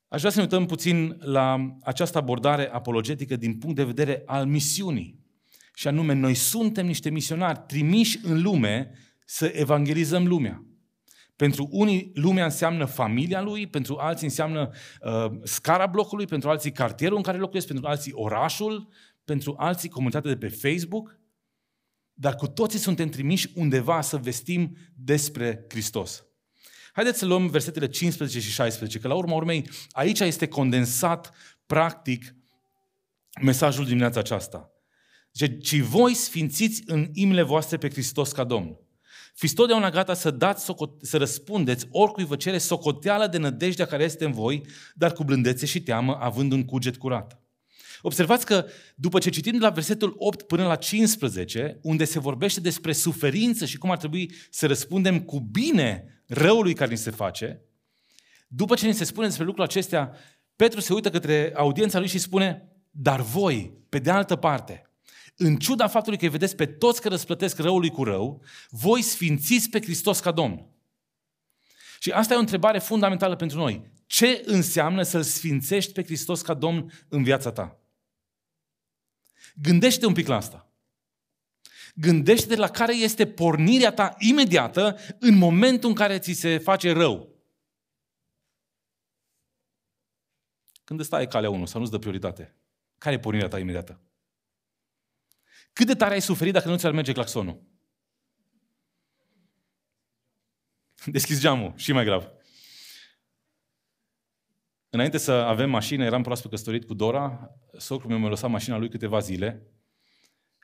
Aș 0.07 0.19
vrea 0.19 0.31
să 0.31 0.37
ne 0.37 0.43
uităm 0.43 0.65
puțin 0.65 1.17
la 1.19 1.75
această 1.83 2.17
abordare 2.17 2.69
apologetică 2.69 3.35
din 3.35 3.57
punct 3.57 3.75
de 3.75 3.83
vedere 3.83 4.23
al 4.25 4.45
misiunii. 4.45 5.24
Și 5.75 5.87
anume, 5.87 6.13
noi 6.13 6.33
suntem 6.33 6.85
niște 6.85 7.09
misionari 7.09 7.63
trimiși 7.67 8.19
în 8.23 8.41
lume 8.41 8.91
să 9.25 9.51
evangelizăm 9.53 10.27
lumea. 10.27 10.65
Pentru 11.35 11.67
unii 11.71 12.11
lumea 12.13 12.43
înseamnă 12.43 12.85
familia 12.85 13.41
lui, 13.41 13.67
pentru 13.67 13.95
alții 13.95 14.25
înseamnă 14.25 14.71
uh, 15.01 15.25
scara 15.43 15.85
blocului, 15.85 16.25
pentru 16.25 16.49
alții 16.49 16.71
cartierul 16.71 17.17
în 17.17 17.23
care 17.23 17.37
locuiesc, 17.37 17.67
pentru 17.67 17.85
alții 17.85 18.11
orașul, 18.15 18.87
pentru 19.25 19.55
alții 19.57 19.89
comunitatea 19.89 20.31
de 20.33 20.37
pe 20.37 20.69
Facebook. 20.69 21.19
Dar 22.13 22.35
cu 22.35 22.47
toții 22.47 22.79
suntem 22.79 23.09
trimiși 23.09 23.51
undeva 23.55 24.01
să 24.01 24.17
vestim 24.17 24.77
despre 24.93 25.65
Hristos. 25.69 26.25
Haideți 26.93 27.19
să 27.19 27.25
luăm 27.25 27.47
versetele 27.47 27.87
15 27.87 28.39
și 28.39 28.51
16, 28.51 28.99
că 28.99 29.07
la 29.07 29.13
urma 29.13 29.35
urmei 29.35 29.69
aici 29.91 30.19
este 30.19 30.47
condensat 30.47 31.33
practic 31.65 32.35
mesajul 33.41 33.85
dimineața 33.85 34.19
aceasta. 34.19 34.74
Zice, 35.35 35.57
ci 35.57 35.79
voi 35.79 36.13
sfințiți 36.13 36.83
în 36.85 37.09
imile 37.13 37.41
voastre 37.41 37.77
pe 37.77 37.89
Hristos 37.89 38.31
ca 38.31 38.43
Domn. 38.43 38.77
Fiți 39.33 39.53
totdeauna 39.53 39.89
gata 39.89 40.13
să 40.13 40.31
dați, 40.31 40.73
să 41.01 41.17
răspundeți 41.17 41.87
oricui 41.89 42.25
vă 42.25 42.35
cere 42.35 42.57
socoteală 42.57 43.27
de 43.27 43.37
nădejdea 43.37 43.85
care 43.85 44.03
este 44.03 44.25
în 44.25 44.31
voi, 44.31 44.61
dar 44.93 45.13
cu 45.13 45.23
blândețe 45.23 45.65
și 45.65 45.81
teamă, 45.81 46.17
având 46.21 46.51
un 46.51 46.65
cuget 46.65 46.97
curat. 46.97 47.39
Observați 48.01 48.45
că 48.45 48.65
după 48.95 49.19
ce 49.19 49.29
citim 49.29 49.51
de 49.51 49.57
la 49.57 49.69
versetul 49.69 50.15
8 50.17 50.41
până 50.41 50.65
la 50.65 50.75
15, 50.75 51.79
unde 51.81 52.05
se 52.05 52.19
vorbește 52.19 52.59
despre 52.59 52.91
suferință 52.91 53.65
și 53.65 53.77
cum 53.77 53.91
ar 53.91 53.97
trebui 53.97 54.31
să 54.49 54.67
răspundem 54.67 55.19
cu 55.19 55.39
bine 55.39 56.23
răului 56.27 56.73
care 56.73 56.91
ni 56.91 56.97
se 56.97 57.11
face, 57.11 57.61
după 58.47 58.75
ce 58.75 58.87
ni 58.87 58.93
se 58.93 59.03
spune 59.03 59.27
despre 59.27 59.45
lucrul 59.45 59.63
acestea, 59.63 60.11
Petru 60.55 60.79
se 60.79 60.93
uită 60.93 61.09
către 61.09 61.51
audiența 61.55 61.99
lui 61.99 62.07
și 62.07 62.17
spune, 62.17 62.69
dar 62.91 63.21
voi, 63.21 63.77
pe 63.89 63.99
de 63.99 64.09
altă 64.09 64.35
parte, 64.35 64.89
în 65.35 65.57
ciuda 65.57 65.87
faptului 65.87 66.17
că 66.17 66.23
îi 66.25 66.31
vedeți 66.31 66.55
pe 66.55 66.65
toți 66.65 67.01
că 67.01 67.09
răsplătesc 67.09 67.57
răului 67.57 67.89
cu 67.89 68.03
rău, 68.03 68.43
voi 68.69 69.01
sfințiți 69.01 69.69
pe 69.69 69.81
Hristos 69.81 70.19
ca 70.19 70.31
Domn. 70.31 70.69
Și 71.99 72.11
asta 72.11 72.33
e 72.33 72.37
o 72.37 72.39
întrebare 72.39 72.79
fundamentală 72.79 73.35
pentru 73.35 73.57
noi. 73.57 73.91
Ce 74.05 74.43
înseamnă 74.45 75.03
să-L 75.03 75.23
sfințești 75.23 75.91
pe 75.91 76.03
Hristos 76.03 76.41
ca 76.41 76.53
Domn 76.53 77.05
în 77.07 77.23
viața 77.23 77.51
ta? 77.51 77.79
Gândește 79.55 80.05
un 80.05 80.13
pic 80.13 80.27
la 80.27 80.35
asta. 80.35 80.69
Gândește 81.95 82.55
la 82.55 82.69
care 82.69 82.95
este 82.95 83.27
pornirea 83.27 83.91
ta 83.91 84.15
imediată 84.17 84.97
în 85.19 85.37
momentul 85.37 85.89
în 85.89 85.95
care 85.95 86.19
ți 86.19 86.31
se 86.31 86.57
face 86.57 86.91
rău. 86.91 87.35
Când 90.83 90.99
îți 90.99 91.07
stai 91.07 91.27
calea 91.27 91.49
1 91.49 91.65
sau 91.65 91.79
nu-ți 91.79 91.91
dă 91.91 91.97
prioritate. 91.97 92.55
Care 92.97 93.15
e 93.15 93.19
pornirea 93.19 93.47
ta 93.47 93.59
imediată? 93.59 94.04
Cât 95.75 95.87
de 95.87 95.93
tare 95.93 96.13
ai 96.13 96.21
suferit 96.21 96.53
dacă 96.53 96.69
nu 96.69 96.77
ți-ar 96.77 96.91
merge 96.91 97.11
claxonul? 97.11 97.63
Deschizi 101.05 101.41
geamul, 101.41 101.73
și 101.75 101.91
mai 101.91 102.03
grav. 102.03 102.31
Înainte 104.89 105.17
să 105.17 105.31
avem 105.31 105.69
mașină, 105.69 106.03
eram 106.03 106.21
proaspăt 106.21 106.51
căsătorit 106.51 106.85
cu 106.85 106.93
Dora, 106.93 107.51
socrul 107.77 108.09
meu 108.09 108.19
mi-a 108.19 108.29
lăsat 108.29 108.49
mașina 108.49 108.77
lui 108.77 108.89
câteva 108.89 109.19
zile 109.19 109.67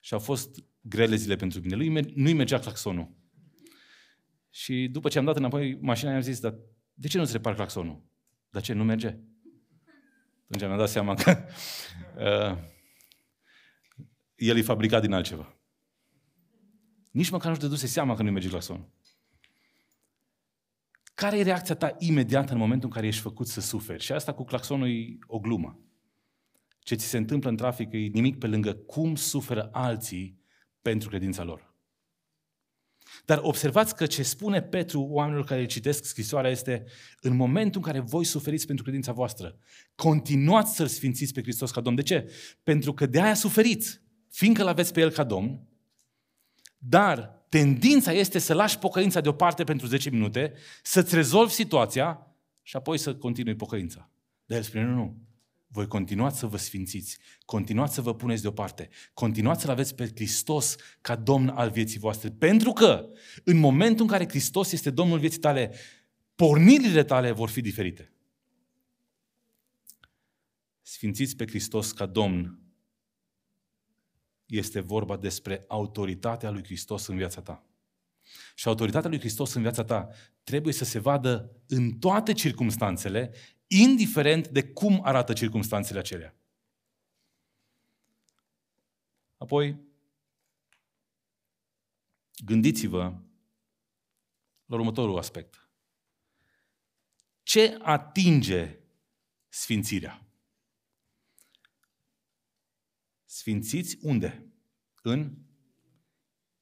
și 0.01 0.13
au 0.13 0.19
fost 0.19 0.63
grele 0.81 1.15
zile 1.15 1.35
pentru 1.35 1.59
mine. 1.59 1.75
Lui 1.75 1.87
nu-i 2.15 2.33
mergea 2.33 2.59
claxonul. 2.59 3.11
Și 4.49 4.87
după 4.91 5.09
ce 5.09 5.17
am 5.17 5.25
dat 5.25 5.35
înapoi 5.35 5.77
mașina, 5.81 6.11
i-am 6.11 6.21
zis, 6.21 6.39
dar 6.39 6.55
de 6.93 7.07
ce 7.07 7.17
nu-ți 7.17 7.31
repar 7.31 7.55
claxonul? 7.55 8.03
Dar 8.49 8.61
ce, 8.61 8.73
nu 8.73 8.83
merge? 8.83 9.07
Atunci 10.43 10.61
mi-am 10.61 10.77
dat 10.77 10.89
seama 10.89 11.13
că 11.13 11.37
uh, 12.17 12.57
el 14.41 14.57
e 14.57 14.61
fabricat 14.61 15.01
din 15.01 15.13
altceva. 15.13 15.57
Nici 17.11 17.29
măcar 17.29 17.47
nu-și 17.47 17.61
dăduse 17.61 17.87
seama 17.87 18.15
că 18.15 18.21
nu-i 18.21 18.31
merge 18.31 18.49
claxonul. 18.49 18.89
Care 21.13 21.37
e 21.37 21.43
reacția 21.43 21.75
ta 21.75 21.95
imediată 21.97 22.51
în 22.53 22.57
momentul 22.57 22.87
în 22.87 22.93
care 22.93 23.07
ești 23.07 23.21
făcut 23.21 23.47
să 23.47 23.61
suferi? 23.61 24.03
Și 24.03 24.11
asta 24.11 24.33
cu 24.33 24.43
claxonul 24.43 24.89
e 24.89 25.17
o 25.27 25.39
glumă. 25.39 25.79
Ce 26.79 26.95
ți 26.95 27.05
se 27.05 27.17
întâmplă 27.17 27.49
în 27.49 27.55
trafic 27.55 27.91
e 27.91 27.97
nimic 27.97 28.37
pe 28.37 28.47
lângă 28.47 28.73
cum 28.73 29.15
suferă 29.15 29.69
alții 29.71 30.39
pentru 30.81 31.09
credința 31.09 31.43
lor. 31.43 31.75
Dar 33.25 33.39
observați 33.41 33.95
că 33.95 34.05
ce 34.05 34.23
spune 34.23 34.61
Petru 34.61 35.01
oamenilor 35.01 35.45
care 35.45 35.65
citesc 35.65 36.03
scrisoarea 36.03 36.51
este 36.51 36.85
în 37.19 37.35
momentul 37.35 37.81
în 37.85 37.91
care 37.91 37.99
voi 37.99 38.23
suferiți 38.23 38.65
pentru 38.65 38.83
credința 38.83 39.11
voastră, 39.11 39.57
continuați 39.95 40.75
să-L 40.75 40.87
sfințiți 40.87 41.33
pe 41.33 41.41
Hristos 41.41 41.71
ca 41.71 41.81
Domn. 41.81 41.95
De 41.95 42.01
ce? 42.01 42.31
Pentru 42.63 42.93
că 42.93 43.05
de 43.05 43.21
aia 43.21 43.33
suferiți, 43.33 44.01
fiindcă 44.31 44.63
l-aveți 44.63 44.93
pe 44.93 44.99
El 44.99 45.11
ca 45.11 45.23
Domn, 45.23 45.67
dar 46.77 47.45
tendința 47.49 48.11
este 48.11 48.39
să 48.39 48.53
lași 48.53 48.79
pocăința 48.79 49.21
deoparte 49.21 49.63
pentru 49.63 49.87
10 49.87 50.09
minute, 50.09 50.53
să-ți 50.83 51.15
rezolvi 51.15 51.53
situația 51.53 52.35
și 52.61 52.75
apoi 52.75 52.97
să 52.97 53.15
continui 53.15 53.55
pocăința. 53.55 54.09
Dar 54.45 54.57
el 54.57 54.63
spune, 54.63 54.83
nu, 54.83 54.93
nu, 54.93 55.17
voi 55.67 55.87
continuați 55.87 56.39
să 56.39 56.47
vă 56.47 56.57
sfințiți, 56.57 57.17
continuați 57.45 57.93
să 57.93 58.01
vă 58.01 58.15
puneți 58.15 58.41
deoparte, 58.41 58.89
continuați 59.13 59.61
să-L 59.61 59.69
aveți 59.69 59.95
pe 59.95 60.11
Hristos 60.15 60.75
ca 61.01 61.15
Domn 61.15 61.47
al 61.47 61.69
vieții 61.69 61.99
voastre. 61.99 62.29
Pentru 62.29 62.71
că 62.71 63.09
în 63.43 63.57
momentul 63.57 64.01
în 64.01 64.11
care 64.11 64.27
Hristos 64.27 64.71
este 64.71 64.89
Domnul 64.89 65.19
vieții 65.19 65.39
tale, 65.39 65.73
pornirile 66.35 67.03
tale 67.03 67.31
vor 67.31 67.49
fi 67.49 67.61
diferite. 67.61 68.11
Sfințiți 70.81 71.35
pe 71.35 71.47
Hristos 71.47 71.91
ca 71.91 72.05
Domn 72.05 72.60
este 74.51 74.79
vorba 74.79 75.17
despre 75.17 75.65
autoritatea 75.67 76.49
lui 76.49 76.63
Hristos 76.63 77.07
în 77.07 77.17
viața 77.17 77.41
ta. 77.41 77.65
Și 78.55 78.67
autoritatea 78.67 79.09
lui 79.09 79.19
Hristos 79.19 79.53
în 79.53 79.61
viața 79.61 79.83
ta 79.83 80.09
trebuie 80.43 80.73
să 80.73 80.83
se 80.83 80.99
vadă 80.99 81.61
în 81.67 81.91
toate 81.91 82.33
circumstanțele, 82.33 83.33
indiferent 83.67 84.47
de 84.47 84.63
cum 84.63 84.99
arată 85.03 85.33
circumstanțele 85.33 85.99
acelea. 85.99 86.35
Apoi, 89.37 89.79
gândiți-vă 92.45 93.13
la 94.65 94.75
următorul 94.75 95.17
aspect. 95.17 95.69
Ce 97.43 97.77
atinge 97.81 98.79
sfințirea? 99.49 100.30
Sfințiți 103.33 103.97
unde? 104.01 104.45
În 105.01 105.37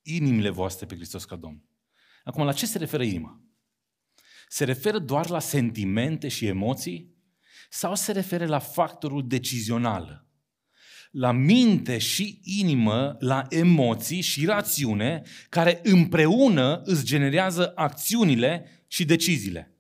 inimile 0.02 0.50
voastre 0.50 0.86
pe 0.86 0.96
Hristos 0.96 1.26
ca 1.26 1.36
Domn. 1.36 1.64
Acum, 2.24 2.44
la 2.44 2.54
ce 2.54 2.66
se 2.66 2.78
referă 2.78 3.04
inima? 3.04 3.42
Se 4.48 4.64
referă 4.64 5.00
doar 5.00 5.30
la 5.30 5.40
sentimente 5.40 6.28
și 6.28 6.46
emoții? 6.46 7.16
Sau 7.70 7.96
se 7.96 8.12
referă 8.12 8.46
la 8.46 8.60
factorul 8.60 9.28
decizional? 9.28 10.28
La 11.12 11.32
minte 11.32 11.98
și 11.98 12.40
inimă, 12.44 13.16
la 13.20 13.46
emoții 13.50 14.22
și 14.22 14.46
rațiune, 14.46 15.22
care 15.50 15.80
împreună 15.84 16.82
îți 16.84 17.06
generează 17.06 17.72
acțiunile 17.76 18.84
și 18.88 19.06
deciziile. 19.06 19.76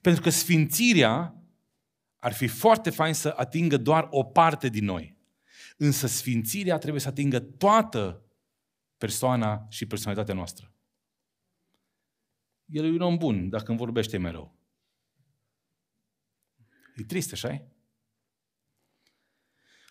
Pentru 0.00 0.22
că 0.22 0.30
sfințirea 0.30 1.42
ar 2.18 2.32
fi 2.32 2.46
foarte 2.46 2.90
fain 2.90 3.14
să 3.14 3.34
atingă 3.36 3.76
doar 3.76 4.06
o 4.10 4.24
parte 4.24 4.68
din 4.68 4.84
noi. 4.84 5.17
Însă 5.80 6.06
sfințirea 6.06 6.78
trebuie 6.78 7.00
să 7.00 7.08
atingă 7.08 7.40
toată 7.40 8.24
persoana 8.96 9.66
și 9.68 9.86
personalitatea 9.86 10.34
noastră. 10.34 10.72
El 12.64 12.84
e 12.84 12.88
un 12.88 13.00
om 13.00 13.16
bun 13.16 13.48
dacă 13.48 13.70
îmi 13.70 13.78
vorbește 13.78 14.18
mereu. 14.18 14.58
E 16.96 17.02
trist, 17.02 17.32
așa 17.32 17.68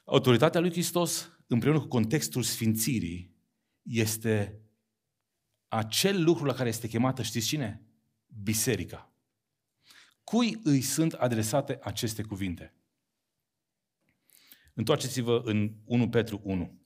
Autoritatea 0.05 0.59
lui 0.59 0.71
Hristos, 0.71 1.31
împreună 1.47 1.79
cu 1.79 1.87
contextul 1.87 2.43
sfințirii, 2.43 3.35
este 3.81 4.61
acel 5.67 6.23
lucru 6.23 6.45
la 6.45 6.53
care 6.53 6.69
este 6.69 6.87
chemată, 6.87 7.21
știți 7.21 7.47
cine? 7.47 7.81
Biserica. 8.25 9.11
Cui 10.23 10.59
îi 10.63 10.81
sunt 10.81 11.13
adresate 11.13 11.79
aceste 11.81 12.23
cuvinte? 12.23 12.76
Întoarceți-vă 14.77 15.41
în 15.43 15.73
1 15.85 16.09
Petru 16.09 16.41
1. 16.43 16.79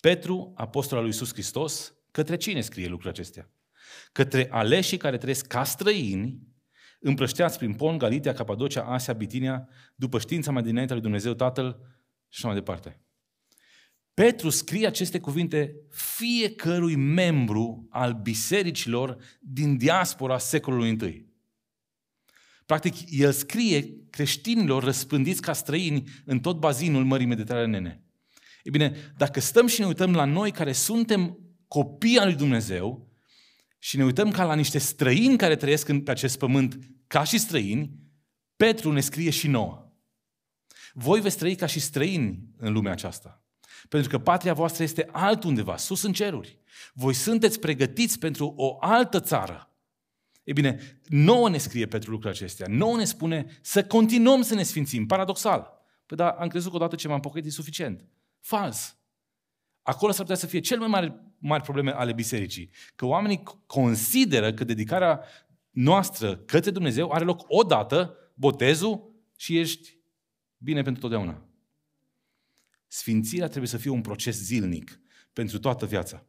Petru, 0.00 0.52
apostol 0.54 0.96
al 0.96 1.02
lui 1.02 1.12
Iisus 1.12 1.32
Hristos, 1.32 1.94
către 2.10 2.36
cine 2.36 2.60
scrie 2.60 2.84
lucrurile 2.84 3.10
acestea? 3.10 3.50
Către 4.12 4.48
aleșii 4.50 4.96
care 4.96 5.18
trăiesc 5.18 5.46
ca 5.46 5.64
străini, 5.64 6.42
împrășteați 7.00 7.58
prin 7.58 7.74
Pon, 7.74 7.98
Galitia, 7.98 8.32
Capadocia, 8.32 8.82
Asia, 8.82 9.12
Bitinia, 9.12 9.68
după 9.94 10.18
știința 10.18 10.50
mai 10.50 10.62
dinainte 10.62 10.92
lui 10.92 11.02
Dumnezeu 11.02 11.34
Tatăl 11.34 11.78
și 12.28 12.36
așa 12.36 12.46
mai 12.46 12.56
departe. 12.56 13.00
Petru 14.14 14.48
scrie 14.48 14.86
aceste 14.86 15.20
cuvinte 15.20 15.76
fiecărui 15.90 16.96
membru 16.96 17.86
al 17.90 18.12
bisericilor 18.12 19.16
din 19.40 19.76
diaspora 19.76 20.38
secolului 20.38 20.90
I. 20.90 21.29
Practic, 22.70 22.94
el 23.10 23.32
scrie 23.32 23.94
creștinilor 24.10 24.82
răspândiți 24.82 25.40
ca 25.40 25.52
străini 25.52 26.04
în 26.24 26.40
tot 26.40 26.58
bazinul 26.58 27.04
Mării 27.04 27.26
Mediteranene. 27.26 28.04
E 28.62 28.70
bine, 28.70 29.12
dacă 29.16 29.40
stăm 29.40 29.66
și 29.66 29.80
ne 29.80 29.86
uităm 29.86 30.14
la 30.14 30.24
noi 30.24 30.50
care 30.50 30.72
suntem 30.72 31.38
copii 31.68 32.18
al 32.18 32.26
lui 32.26 32.36
Dumnezeu 32.36 33.08
și 33.78 33.96
ne 33.96 34.04
uităm 34.04 34.30
ca 34.30 34.44
la 34.44 34.54
niște 34.54 34.78
străini 34.78 35.36
care 35.36 35.56
trăiesc 35.56 35.92
pe 35.92 36.10
acest 36.10 36.38
pământ 36.38 36.78
ca 37.06 37.24
și 37.24 37.38
străini, 37.38 37.90
Petru 38.56 38.92
ne 38.92 39.00
scrie 39.00 39.30
și 39.30 39.48
nouă. 39.48 39.92
Voi 40.92 41.20
veți 41.20 41.38
trăi 41.38 41.54
ca 41.54 41.66
și 41.66 41.80
străini 41.80 42.48
în 42.56 42.72
lumea 42.72 42.92
aceasta. 42.92 43.44
Pentru 43.88 44.10
că 44.10 44.18
patria 44.18 44.52
voastră 44.52 44.82
este 44.82 45.08
altundeva, 45.12 45.76
sus 45.76 46.02
în 46.02 46.12
ceruri. 46.12 46.58
Voi 46.92 47.14
sunteți 47.14 47.58
pregătiți 47.58 48.18
pentru 48.18 48.52
o 48.56 48.76
altă 48.80 49.20
țară. 49.20 49.69
E 50.50 50.52
bine, 50.52 51.00
nouă 51.06 51.48
ne 51.48 51.58
scrie 51.58 51.86
Petru 51.86 52.10
lucrurile 52.10 52.38
acestea. 52.38 52.66
Nouă 52.68 52.96
ne 52.96 53.04
spune 53.04 53.46
să 53.60 53.84
continuăm 53.84 54.42
să 54.42 54.54
ne 54.54 54.62
sfințim. 54.62 55.06
Paradoxal. 55.06 55.84
Păi 56.06 56.16
da, 56.16 56.30
am 56.30 56.48
crezut 56.48 56.70
că 56.70 56.76
odată 56.76 56.96
ce 56.96 57.08
m-am 57.08 57.20
pocăit 57.20 57.44
e 57.44 57.50
suficient. 57.50 58.06
Fals. 58.40 58.96
Acolo 59.82 60.12
s-ar 60.12 60.20
putea 60.20 60.36
să 60.36 60.46
fie 60.46 60.60
cel 60.60 60.78
mai 60.78 60.88
mari, 60.88 61.14
mari 61.38 61.62
probleme 61.62 61.90
ale 61.90 62.12
bisericii. 62.12 62.70
Că 62.94 63.06
oamenii 63.06 63.42
consideră 63.66 64.52
că 64.52 64.64
dedicarea 64.64 65.24
noastră 65.70 66.36
către 66.36 66.70
Dumnezeu 66.70 67.10
are 67.10 67.24
loc 67.24 67.44
odată, 67.46 68.16
botezul, 68.34 69.22
și 69.36 69.58
ești 69.58 69.98
bine 70.56 70.82
pentru 70.82 71.00
totdeauna. 71.00 71.46
Sfințirea 72.86 73.48
trebuie 73.48 73.68
să 73.68 73.78
fie 73.78 73.90
un 73.90 74.00
proces 74.00 74.36
zilnic 74.36 75.00
pentru 75.32 75.58
toată 75.58 75.86
viața. 75.86 76.24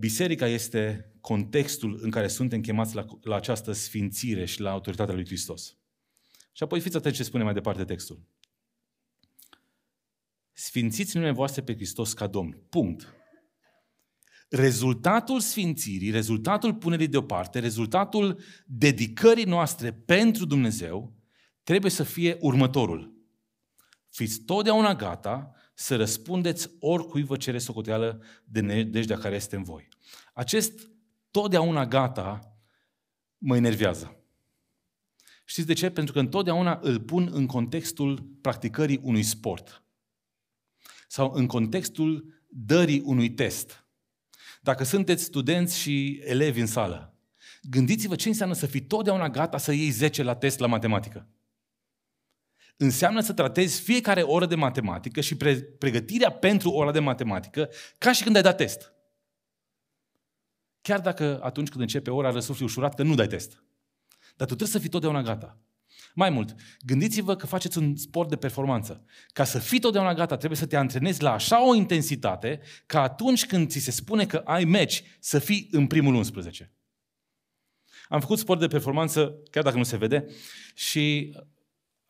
Biserica 0.00 0.46
este 0.46 1.12
contextul 1.20 1.98
în 2.02 2.10
care 2.10 2.28
suntem 2.28 2.60
chemați 2.60 2.94
la, 2.94 3.04
la 3.22 3.36
această 3.36 3.72
sfințire 3.72 4.44
și 4.44 4.60
la 4.60 4.70
autoritatea 4.70 5.14
lui 5.14 5.24
Hristos. 5.24 5.76
Și 6.52 6.62
apoi 6.62 6.80
fiți 6.80 6.96
atenți 6.96 7.16
ce 7.16 7.24
spune 7.24 7.42
mai 7.42 7.54
departe 7.54 7.84
textul. 7.84 8.22
Sfințiți 10.52 11.16
numele 11.16 11.32
voastre 11.32 11.62
pe 11.62 11.74
Hristos 11.74 12.12
ca 12.12 12.26
Domn. 12.26 12.62
Punct. 12.68 13.14
Rezultatul 14.48 15.40
sfințirii, 15.40 16.10
rezultatul 16.10 16.74
punerii 16.74 17.08
deoparte, 17.08 17.58
rezultatul 17.58 18.40
dedicării 18.66 19.44
noastre 19.44 19.92
pentru 19.92 20.44
Dumnezeu 20.44 21.16
trebuie 21.62 21.90
să 21.90 22.02
fie 22.02 22.36
următorul. 22.40 23.14
Fiți 24.10 24.40
totdeauna 24.40 24.94
gata 24.94 25.54
să 25.80 25.96
răspundeți 25.96 26.70
oricui 26.80 27.22
vă 27.22 27.36
cere 27.36 27.58
socoteală 27.58 28.22
de 28.44 28.60
nedejdea 28.60 29.18
care 29.18 29.34
este 29.34 29.56
în 29.56 29.62
voi. 29.62 29.88
Acest 30.34 30.90
totdeauna 31.30 31.86
gata 31.86 32.56
mă 33.38 33.56
enervează. 33.56 34.16
Știți 35.44 35.66
de 35.66 35.72
ce? 35.72 35.90
Pentru 35.90 36.12
că 36.12 36.18
întotdeauna 36.18 36.78
îl 36.82 37.00
pun 37.00 37.28
în 37.32 37.46
contextul 37.46 38.36
practicării 38.40 39.00
unui 39.02 39.22
sport 39.22 39.84
sau 41.08 41.32
în 41.32 41.46
contextul 41.46 42.42
dării 42.48 43.02
unui 43.04 43.30
test. 43.30 43.84
Dacă 44.60 44.84
sunteți 44.84 45.24
studenți 45.24 45.78
și 45.78 46.20
elevi 46.24 46.60
în 46.60 46.66
sală, 46.66 47.14
gândiți-vă 47.62 48.14
ce 48.14 48.28
înseamnă 48.28 48.54
să 48.54 48.66
fii 48.66 48.86
totdeauna 48.86 49.28
gata 49.28 49.58
să 49.58 49.72
iei 49.72 49.90
10 49.90 50.22
la 50.22 50.34
test 50.34 50.58
la 50.58 50.66
matematică. 50.66 51.28
Înseamnă 52.82 53.20
să 53.20 53.32
tratezi 53.32 53.80
fiecare 53.80 54.22
oră 54.22 54.46
de 54.46 54.54
matematică 54.54 55.20
și 55.20 55.36
pre- 55.36 55.62
pregătirea 55.62 56.30
pentru 56.30 56.70
ora 56.70 56.92
de 56.92 56.98
matematică 56.98 57.70
ca 57.98 58.12
și 58.12 58.22
când 58.22 58.36
ai 58.36 58.42
dat 58.42 58.56
test. 58.56 58.92
Chiar 60.80 61.00
dacă 61.00 61.40
atunci 61.42 61.68
când 61.68 61.80
începe 61.80 62.10
ora 62.10 62.30
răsufli 62.30 62.64
ușurat 62.64 62.94
că 62.94 63.02
nu 63.02 63.14
dai 63.14 63.26
test. 63.26 63.62
Dar 64.18 64.48
tu 64.48 64.54
trebuie 64.54 64.68
să 64.68 64.78
fii 64.78 64.88
totdeauna 64.88 65.22
gata. 65.22 65.58
Mai 66.14 66.30
mult, 66.30 66.54
gândiți-vă 66.80 67.36
că 67.36 67.46
faceți 67.46 67.78
un 67.78 67.96
sport 67.96 68.28
de 68.28 68.36
performanță. 68.36 69.04
Ca 69.32 69.44
să 69.44 69.58
fii 69.58 69.80
totdeauna 69.80 70.14
gata, 70.14 70.36
trebuie 70.36 70.58
să 70.58 70.66
te 70.66 70.76
antrenezi 70.76 71.22
la 71.22 71.32
așa 71.32 71.68
o 71.68 71.74
intensitate 71.74 72.60
ca 72.86 73.02
atunci 73.02 73.46
când 73.46 73.68
ți 73.68 73.78
se 73.78 73.90
spune 73.90 74.26
că 74.26 74.36
ai 74.36 74.64
meci, 74.64 75.02
să 75.18 75.38
fii 75.38 75.68
în 75.70 75.86
primul 75.86 76.14
11. 76.14 76.72
Am 78.08 78.20
făcut 78.20 78.38
sport 78.38 78.60
de 78.60 78.66
performanță, 78.66 79.42
chiar 79.50 79.62
dacă 79.62 79.76
nu 79.76 79.82
se 79.82 79.96
vede, 79.96 80.26
și 80.74 81.34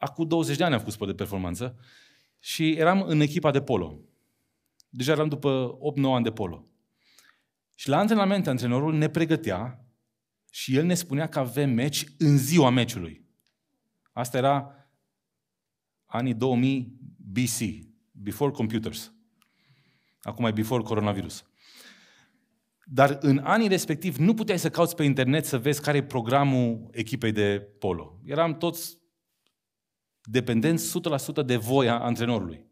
acum 0.01 0.27
20 0.27 0.57
de 0.57 0.65
ani 0.65 0.73
am 0.73 0.79
făcut 0.79 0.95
sport 0.95 1.11
de 1.11 1.17
performanță 1.17 1.79
și 2.39 2.71
eram 2.73 3.03
în 3.03 3.21
echipa 3.21 3.51
de 3.51 3.63
polo. 3.63 4.01
Deja 4.89 5.13
eram 5.13 5.29
după 5.29 5.79
8-9 5.99 6.03
ani 6.03 6.25
de 6.25 6.31
polo. 6.31 6.67
Și 7.75 7.89
la 7.89 7.99
antrenament, 7.99 8.47
antrenorul 8.47 8.95
ne 8.95 9.09
pregătea 9.09 9.85
și 10.51 10.77
el 10.77 10.85
ne 10.85 10.95
spunea 10.95 11.27
că 11.27 11.39
avem 11.39 11.71
meci 11.71 12.05
în 12.19 12.39
ziua 12.39 12.71
meciului. 12.71 13.25
Asta 14.13 14.37
era 14.39 14.75
anii 16.05 16.35
2000 16.35 16.99
BC, 17.17 17.89
before 18.13 18.51
computers. 18.51 19.13
Acum 20.23 20.45
e 20.45 20.51
before 20.51 20.83
coronavirus. 20.83 21.45
Dar 22.85 23.19
în 23.21 23.41
anii 23.45 23.69
respectiv 23.69 24.17
nu 24.17 24.35
puteai 24.35 24.59
să 24.59 24.71
cauți 24.71 24.95
pe 24.95 25.05
internet 25.05 25.45
să 25.45 25.59
vezi 25.59 25.81
care 25.81 25.97
e 25.97 26.03
programul 26.03 26.89
echipei 26.93 27.33
de 27.33 27.61
polo. 27.79 28.21
Eram 28.25 28.57
toți 28.59 29.00
dependenți 30.23 31.01
100% 31.43 31.45
de 31.45 31.57
voia 31.57 31.99
antrenorului. 31.99 32.69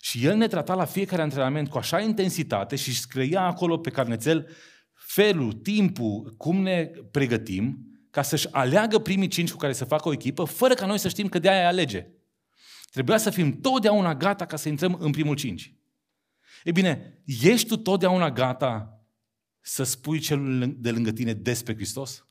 Și 0.00 0.24
el 0.24 0.36
ne 0.36 0.46
trata 0.46 0.74
la 0.74 0.84
fiecare 0.84 1.22
antrenament 1.22 1.68
cu 1.68 1.78
așa 1.78 2.00
intensitate 2.00 2.76
și 2.76 3.00
scria 3.00 3.40
acolo 3.40 3.78
pe 3.78 3.90
carnețel 3.90 4.48
felul, 4.94 5.52
timpul, 5.52 6.34
cum 6.36 6.62
ne 6.62 6.90
pregătim, 7.10 7.86
ca 8.10 8.22
să-și 8.22 8.48
aleagă 8.50 8.98
primii 8.98 9.28
cinci 9.28 9.50
cu 9.50 9.56
care 9.56 9.72
să 9.72 9.84
facă 9.84 10.08
o 10.08 10.12
echipă, 10.12 10.44
fără 10.44 10.74
ca 10.74 10.86
noi 10.86 10.98
să 10.98 11.08
știm 11.08 11.28
că 11.28 11.38
de 11.38 11.50
aia 11.50 11.66
alege. 11.66 12.06
Trebuia 12.90 13.18
să 13.18 13.30
fim 13.30 13.60
totdeauna 13.60 14.14
gata 14.14 14.46
ca 14.46 14.56
să 14.56 14.68
intrăm 14.68 14.96
în 15.00 15.10
primul 15.10 15.34
cinci. 15.34 15.74
E 16.64 16.70
bine, 16.70 17.22
ești 17.24 17.68
tu 17.68 17.76
totdeauna 17.76 18.30
gata 18.30 19.02
să 19.60 19.82
spui 19.82 20.18
celul 20.18 20.74
de 20.78 20.90
lângă 20.90 21.12
tine 21.12 21.32
despre 21.32 21.74
Hristos? 21.74 22.26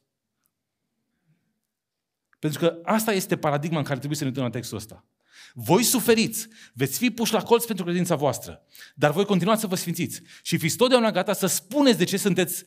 Pentru 2.42 2.60
că 2.60 2.80
asta 2.84 3.14
este 3.14 3.38
paradigma 3.38 3.78
în 3.78 3.84
care 3.84 3.98
trebuie 3.98 4.18
să 4.18 4.24
ne 4.24 4.30
uităm 4.30 4.44
la 4.44 4.50
textul 4.50 4.78
ăsta. 4.78 5.06
Voi 5.54 5.84
suferiți, 5.84 6.48
veți 6.74 6.98
fi 6.98 7.10
puși 7.12 7.34
la 7.34 7.44
colț 7.44 7.66
pentru 7.66 7.84
credința 7.84 8.16
voastră, 8.16 8.66
dar 8.96 9.12
voi 9.12 9.26
continua 9.26 9.56
să 9.56 9.68
vă 9.68 9.76
sfințiți 9.76 10.22
și 10.42 10.58
fiți 10.58 10.76
totdeauna 10.76 11.12
gata 11.12 11.34
să 11.34 11.46
spuneți 11.46 11.98
de 11.98 12.04
ce 12.04 12.18
sunteți 12.18 12.66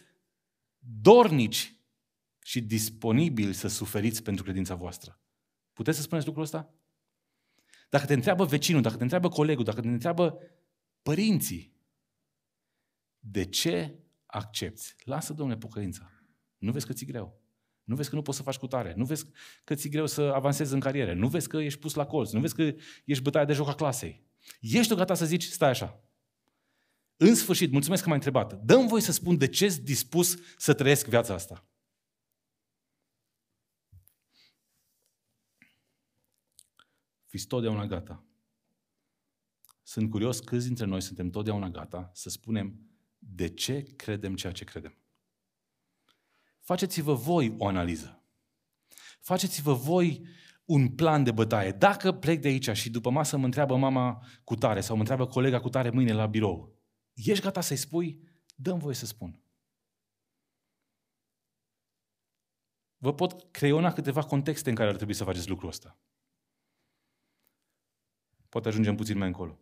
dornici 0.78 1.76
și 2.42 2.60
disponibili 2.60 3.54
să 3.54 3.68
suferiți 3.68 4.22
pentru 4.22 4.44
credința 4.44 4.74
voastră. 4.74 5.20
Puteți 5.72 5.96
să 5.96 6.02
spuneți 6.02 6.26
lucrul 6.26 6.44
ăsta? 6.44 6.74
Dacă 7.88 8.06
te 8.06 8.14
întreabă 8.14 8.44
vecinul, 8.44 8.82
dacă 8.82 8.96
te 8.96 9.02
întreabă 9.02 9.28
colegul, 9.28 9.64
dacă 9.64 9.80
te 9.80 9.88
întreabă 9.88 10.38
părinții, 11.02 11.74
de 13.18 13.44
ce 13.44 13.98
accepti? 14.26 14.94
Lasă, 15.04 15.32
domnule, 15.32 15.58
pocăința. 15.58 16.12
Nu 16.58 16.72
vezi 16.72 16.86
că 16.86 16.92
ți 16.92 17.04
greu. 17.04 17.43
Nu 17.84 17.94
vezi 17.94 18.08
că 18.08 18.14
nu 18.14 18.22
poți 18.22 18.36
să 18.36 18.42
faci 18.42 18.56
cu 18.56 18.66
tare. 18.66 18.94
Nu 18.96 19.04
vezi 19.04 19.26
că 19.64 19.74
ți 19.74 19.88
greu 19.88 20.06
să 20.06 20.20
avansezi 20.20 20.74
în 20.74 20.80
carieră. 20.80 21.14
Nu 21.14 21.28
vezi 21.28 21.48
că 21.48 21.56
ești 21.56 21.78
pus 21.78 21.94
la 21.94 22.06
colț. 22.06 22.30
Nu 22.30 22.40
vezi 22.40 22.54
că 22.54 22.74
ești 23.04 23.22
bătaia 23.22 23.44
de 23.44 23.52
joc 23.52 23.68
a 23.68 23.74
clasei. 23.74 24.26
Ești 24.60 24.88
tu 24.88 24.94
gata 24.94 25.14
să 25.14 25.24
zici, 25.24 25.44
stai 25.44 25.68
așa. 25.68 26.00
În 27.16 27.34
sfârșit, 27.34 27.70
mulțumesc 27.72 28.02
că 28.02 28.08
m-ai 28.08 28.16
întrebat. 28.16 28.64
Dăm 28.64 28.86
voi 28.86 29.00
să 29.00 29.12
spun 29.12 29.38
de 29.38 29.48
ce 29.48 29.68
sunt 29.68 29.84
dispus 29.84 30.36
să 30.56 30.74
trăiesc 30.74 31.06
viața 31.06 31.34
asta. 31.34 31.68
Fiți 37.24 37.46
totdeauna 37.46 37.86
gata. 37.86 38.24
Sunt 39.82 40.10
curios 40.10 40.40
câți 40.40 40.66
dintre 40.66 40.84
noi 40.84 41.00
suntem 41.00 41.30
totdeauna 41.30 41.68
gata 41.68 42.10
să 42.14 42.28
spunem 42.28 42.80
de 43.18 43.48
ce 43.48 43.82
credem 43.82 44.34
ceea 44.34 44.52
ce 44.52 44.64
credem. 44.64 45.03
Faceți-vă 46.64 47.14
voi 47.14 47.54
o 47.58 47.66
analiză. 47.66 48.22
Faceți-vă 49.20 49.72
voi 49.72 50.26
un 50.64 50.94
plan 50.94 51.24
de 51.24 51.32
bătaie. 51.32 51.70
Dacă 51.70 52.12
plec 52.12 52.40
de 52.40 52.48
aici 52.48 52.70
și 52.70 52.90
după 52.90 53.10
masă 53.10 53.36
mă 53.36 53.44
întreabă 53.44 53.76
mama 53.76 54.26
cu 54.44 54.54
tare 54.54 54.80
sau 54.80 54.94
mă 54.94 55.00
întreabă 55.00 55.26
colega 55.26 55.60
cu 55.60 55.68
tare 55.68 55.90
mâine 55.90 56.12
la 56.12 56.26
birou, 56.26 56.82
ești 57.12 57.44
gata 57.44 57.60
să-i 57.60 57.76
spui? 57.76 58.20
Dăm 58.54 58.78
voie 58.78 58.94
să 58.94 59.06
spun. 59.06 59.42
Vă 62.96 63.14
pot 63.14 63.50
creiona 63.50 63.92
câteva 63.92 64.22
contexte 64.22 64.68
în 64.68 64.74
care 64.74 64.88
ar 64.88 64.96
trebui 64.96 65.14
să 65.14 65.24
faceți 65.24 65.48
lucrul 65.48 65.68
ăsta. 65.68 65.98
Poate 68.48 68.68
ajungem 68.68 68.96
puțin 68.96 69.18
mai 69.18 69.26
încolo. 69.26 69.58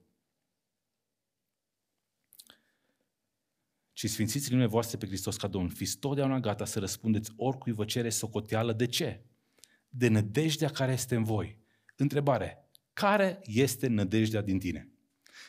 Și 4.03 4.09
sfințiți 4.09 4.51
numele 4.51 4.69
voastre 4.69 4.97
pe 4.97 5.07
Hristos 5.07 5.37
ca 5.37 5.49
Domn. 5.49 5.69
Fiți 5.69 5.99
totdeauna 5.99 6.41
gata 6.41 6.65
să 6.65 6.79
răspundeți 6.79 7.33
oricui 7.37 7.73
vă 7.73 7.85
cere 7.85 8.09
socoteală. 8.09 8.73
De 8.73 8.87
ce? 8.87 9.25
De 9.88 10.09
nădejdea 10.09 10.69
care 10.69 10.93
este 10.93 11.15
în 11.15 11.25
voi. 11.25 11.59
Întrebare. 11.97 12.71
Care 12.93 13.41
este 13.45 13.87
nădejdea 13.87 14.41
din 14.41 14.59
tine? 14.59 14.93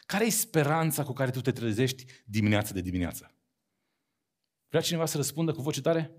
Care 0.06 0.26
e 0.26 0.30
speranța 0.30 1.04
cu 1.04 1.14
care 1.14 1.32
tu 1.32 1.42
te 1.42 1.52
trezești 1.52 2.06
dimineața 2.26 2.74
de 2.74 2.82
dimineață? 2.82 3.36
Vrea 4.70 4.82
cineva 4.82 5.06
să 5.06 5.18
răspundă 5.18 5.52
cu 5.52 5.62
voce 5.62 5.82
tare? 5.82 6.12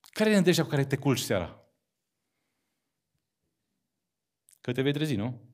Care 0.00 0.30
e 0.30 0.34
nădejdea 0.34 0.64
cu 0.64 0.70
care 0.70 0.84
te 0.84 0.96
culci 0.96 1.20
seara? 1.20 1.64
Că 4.60 4.72
te 4.72 4.82
vei 4.82 4.92
trezi, 4.92 5.14
nu? 5.14 5.49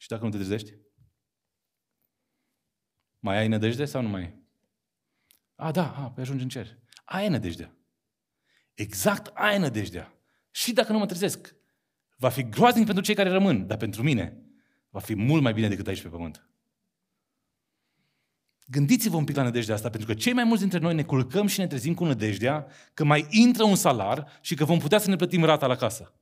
Și 0.00 0.08
dacă 0.08 0.24
nu 0.24 0.30
te 0.30 0.36
trezești? 0.36 0.74
Mai 3.18 3.38
ai 3.38 3.48
nădejde 3.48 3.84
sau 3.84 4.02
nu 4.02 4.08
mai 4.08 4.20
ai? 4.20 4.42
A, 5.54 5.70
da, 5.70 5.94
a, 5.94 6.10
păi 6.10 6.22
ajungi 6.22 6.42
în 6.42 6.48
cer. 6.48 6.78
Ai 7.04 7.28
nădejdea. 7.28 7.76
Exact 8.74 9.26
ai 9.26 9.58
nădejdea. 9.58 10.14
Și 10.50 10.72
dacă 10.72 10.92
nu 10.92 10.98
mă 10.98 11.06
trezesc, 11.06 11.54
va 12.16 12.28
fi 12.28 12.48
groaznic 12.48 12.84
pentru 12.84 13.04
cei 13.04 13.14
care 13.14 13.28
rămân, 13.28 13.66
dar 13.66 13.76
pentru 13.76 14.02
mine 14.02 14.42
va 14.90 15.00
fi 15.00 15.14
mult 15.14 15.42
mai 15.42 15.52
bine 15.52 15.68
decât 15.68 15.86
aici 15.86 16.02
pe 16.02 16.08
pământ. 16.08 16.48
Gândiți-vă 18.66 19.16
un 19.16 19.24
pic 19.24 19.36
la 19.36 19.42
nădejdea 19.42 19.74
asta, 19.74 19.90
pentru 19.90 20.08
că 20.08 20.14
cei 20.14 20.32
mai 20.32 20.44
mulți 20.44 20.60
dintre 20.60 20.78
noi 20.78 20.94
ne 20.94 21.04
culcăm 21.04 21.46
și 21.46 21.58
ne 21.58 21.66
trezim 21.66 21.94
cu 21.94 22.04
nădejdea 22.04 22.66
că 22.94 23.04
mai 23.04 23.26
intră 23.30 23.64
un 23.64 23.76
salar 23.76 24.38
și 24.40 24.54
că 24.54 24.64
vom 24.64 24.78
putea 24.78 24.98
să 24.98 25.10
ne 25.10 25.16
plătim 25.16 25.44
rata 25.44 25.66
la 25.66 25.76
casă. 25.76 26.14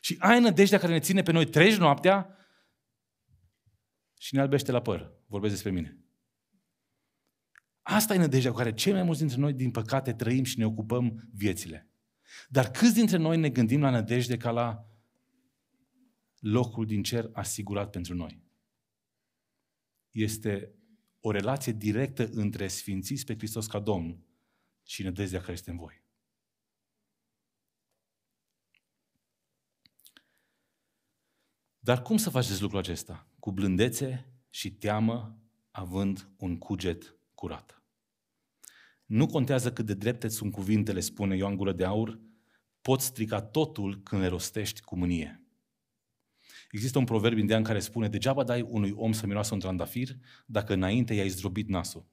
Și 0.00 0.16
ai 0.18 0.40
nădejdea 0.40 0.78
care 0.78 0.92
ne 0.92 1.00
ține 1.00 1.22
pe 1.22 1.32
noi 1.32 1.46
treci 1.46 1.76
noaptea 1.76 2.37
și 4.18 4.34
ne 4.34 4.40
albește 4.40 4.72
la 4.72 4.82
păr. 4.82 5.12
Vorbesc 5.26 5.52
despre 5.52 5.70
mine. 5.70 5.98
Asta 7.82 8.14
e 8.14 8.18
nădejdea 8.18 8.50
cu 8.50 8.56
care 8.56 8.74
cei 8.74 8.92
mai 8.92 9.02
mulți 9.02 9.20
dintre 9.20 9.38
noi, 9.38 9.52
din 9.52 9.70
păcate, 9.70 10.12
trăim 10.12 10.44
și 10.44 10.58
ne 10.58 10.66
ocupăm 10.66 11.28
viețile. 11.32 11.88
Dar 12.48 12.70
câți 12.70 12.94
dintre 12.94 13.16
noi 13.16 13.38
ne 13.38 13.50
gândim 13.50 13.80
la 13.80 13.90
nădejde 13.90 14.36
ca 14.36 14.50
la 14.50 14.86
locul 16.38 16.86
din 16.86 17.02
cer 17.02 17.30
asigurat 17.32 17.90
pentru 17.90 18.14
noi? 18.14 18.42
Este 20.10 20.72
o 21.20 21.30
relație 21.30 21.72
directă 21.72 22.28
între 22.32 22.68
sfințiți 22.68 23.24
pe 23.24 23.36
Hristos 23.36 23.66
ca 23.66 23.78
Domn 23.80 24.22
și 24.82 25.02
nădejdea 25.02 25.40
care 25.40 25.52
este 25.52 25.70
în 25.70 25.76
voi. 25.76 26.02
Dar 31.88 32.02
cum 32.02 32.16
să 32.16 32.30
faceți 32.30 32.62
lucrul 32.62 32.78
acesta? 32.78 33.28
Cu 33.38 33.52
blândețe 33.52 34.32
și 34.50 34.72
teamă, 34.72 35.42
având 35.70 36.30
un 36.36 36.58
cuget 36.58 37.18
curat. 37.34 37.82
Nu 39.04 39.26
contează 39.26 39.72
cât 39.72 39.86
de 39.86 39.94
drepte 39.94 40.28
sunt 40.28 40.52
cuvintele, 40.52 41.00
spune 41.00 41.36
Ioan 41.36 41.56
Gură 41.56 41.72
de 41.72 41.84
Aur, 41.84 42.20
poți 42.80 43.04
strica 43.04 43.40
totul 43.40 44.00
când 44.02 44.22
le 44.22 44.26
rostești 44.26 44.80
cu 44.80 44.96
mânie. 44.96 45.46
Există 46.70 46.98
un 46.98 47.04
proverb 47.04 47.38
indian 47.38 47.62
care 47.62 47.80
spune, 47.80 48.08
degeaba 48.08 48.44
dai 48.44 48.62
unui 48.62 48.90
om 48.90 49.12
să 49.12 49.26
miroasă 49.26 49.54
un 49.54 49.60
trandafir 49.60 50.16
dacă 50.46 50.72
înainte 50.72 51.14
i-ai 51.14 51.28
zdrobit 51.28 51.68
nasul. 51.68 52.06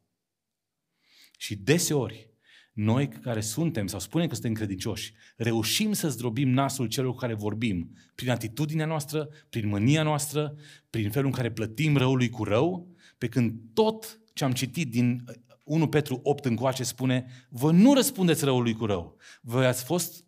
Și 1.37 1.55
deseori, 1.55 2.33
noi 2.75 3.07
care 3.07 3.41
suntem 3.41 3.87
sau 3.87 3.99
spunem 3.99 4.27
că 4.27 4.33
suntem 4.33 4.53
credincioși, 4.53 5.13
reușim 5.37 5.93
să 5.93 6.09
zdrobim 6.09 6.49
nasul 6.49 6.87
celor 6.87 7.11
cu 7.11 7.17
care 7.17 7.33
vorbim 7.33 7.95
prin 8.15 8.29
atitudinea 8.29 8.85
noastră, 8.85 9.29
prin 9.49 9.67
mânia 9.67 10.03
noastră, 10.03 10.55
prin 10.89 11.11
felul 11.11 11.27
în 11.27 11.33
care 11.33 11.51
plătim 11.51 11.97
răului 11.97 12.29
cu 12.29 12.43
rău, 12.43 12.87
pe 13.17 13.27
când 13.27 13.53
tot 13.73 14.19
ce 14.33 14.43
am 14.43 14.51
citit 14.51 14.91
din 14.91 15.23
1 15.63 15.87
Petru 15.87 16.19
8 16.23 16.45
încoace 16.45 16.83
spune, 16.83 17.25
vă 17.49 17.71
nu 17.71 17.93
răspundeți 17.93 18.45
răului 18.45 18.73
cu 18.73 18.85
rău. 18.85 19.17
Voi 19.41 19.65
ați 19.65 19.83
fost 19.83 20.24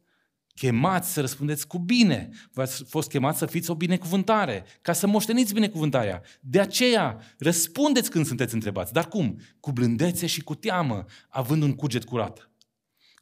chemați 0.58 1.14
să 1.14 1.22
răspundeți 1.22 1.68
cu 1.68 1.78
bine. 1.80 2.30
V-ați 2.52 2.84
fost 2.84 3.10
chemați 3.10 3.38
să 3.38 3.46
fiți 3.46 3.70
o 3.70 3.76
binecuvântare, 3.76 4.66
ca 4.82 4.94
să 4.94 5.08
moșteniți 5.08 5.54
binecuvântarea. 5.54 6.22
De 6.42 6.60
aceea, 6.60 7.22
răspundeți 7.38 8.10
când 8.10 8.26
sunteți 8.26 8.54
întrebați. 8.54 8.94
Dar 8.94 9.08
cum? 9.08 9.40
Cu 9.60 9.72
blândețe 9.72 10.26
și 10.26 10.42
cu 10.42 10.56
teamă, 10.56 11.06
având 11.30 11.62
un 11.62 11.76
cuget 11.76 12.04
curat. 12.04 12.52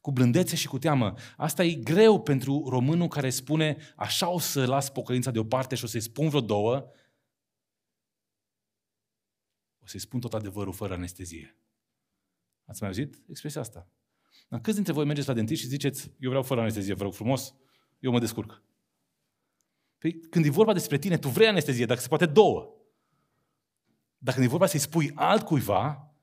Cu 0.01 0.11
blândețe 0.11 0.55
și 0.55 0.67
cu 0.67 0.77
teamă. 0.77 1.13
Asta 1.37 1.63
e 1.63 1.73
greu 1.73 2.21
pentru 2.21 2.65
românul 2.69 3.07
care 3.07 3.29
spune, 3.29 3.77
așa 3.95 4.29
o 4.29 4.39
să 4.39 4.65
las 4.65 4.89
pocăința 4.89 5.31
deoparte 5.31 5.75
și 5.75 5.83
o 5.83 5.87
să-i 5.87 6.01
spun 6.01 6.29
vreo 6.29 6.41
două, 6.41 6.91
o 9.83 9.87
să-i 9.87 9.99
spun 9.99 10.19
tot 10.19 10.33
adevărul 10.33 10.73
fără 10.73 10.93
anestezie. 10.93 11.57
Ați 12.65 12.81
mai 12.81 12.89
auzit 12.89 13.23
expresia 13.29 13.61
asta? 13.61 13.89
Dar 14.47 14.59
câți 14.59 14.75
dintre 14.75 14.93
voi 14.93 15.05
mergeți 15.05 15.27
la 15.27 15.33
dentist 15.33 15.61
și 15.61 15.67
ziceți, 15.67 16.11
eu 16.19 16.29
vreau 16.29 16.43
fără 16.43 16.59
anestezie, 16.59 16.93
vă 16.93 17.03
rog 17.03 17.13
frumos, 17.13 17.53
eu 17.99 18.11
mă 18.11 18.19
descurc. 18.19 18.61
Păi, 19.97 20.19
când 20.29 20.45
e 20.45 20.49
vorba 20.49 20.73
despre 20.73 20.97
tine, 20.97 21.17
tu 21.17 21.27
vrei 21.27 21.47
anestezie, 21.47 21.85
dacă 21.85 21.99
se 21.99 22.07
poate 22.07 22.25
două. 22.25 22.73
Dacă 24.17 24.41
e 24.41 24.47
vorba 24.47 24.65
să-i 24.65 24.79
spui 24.79 25.11
altcuiva, 25.15 26.15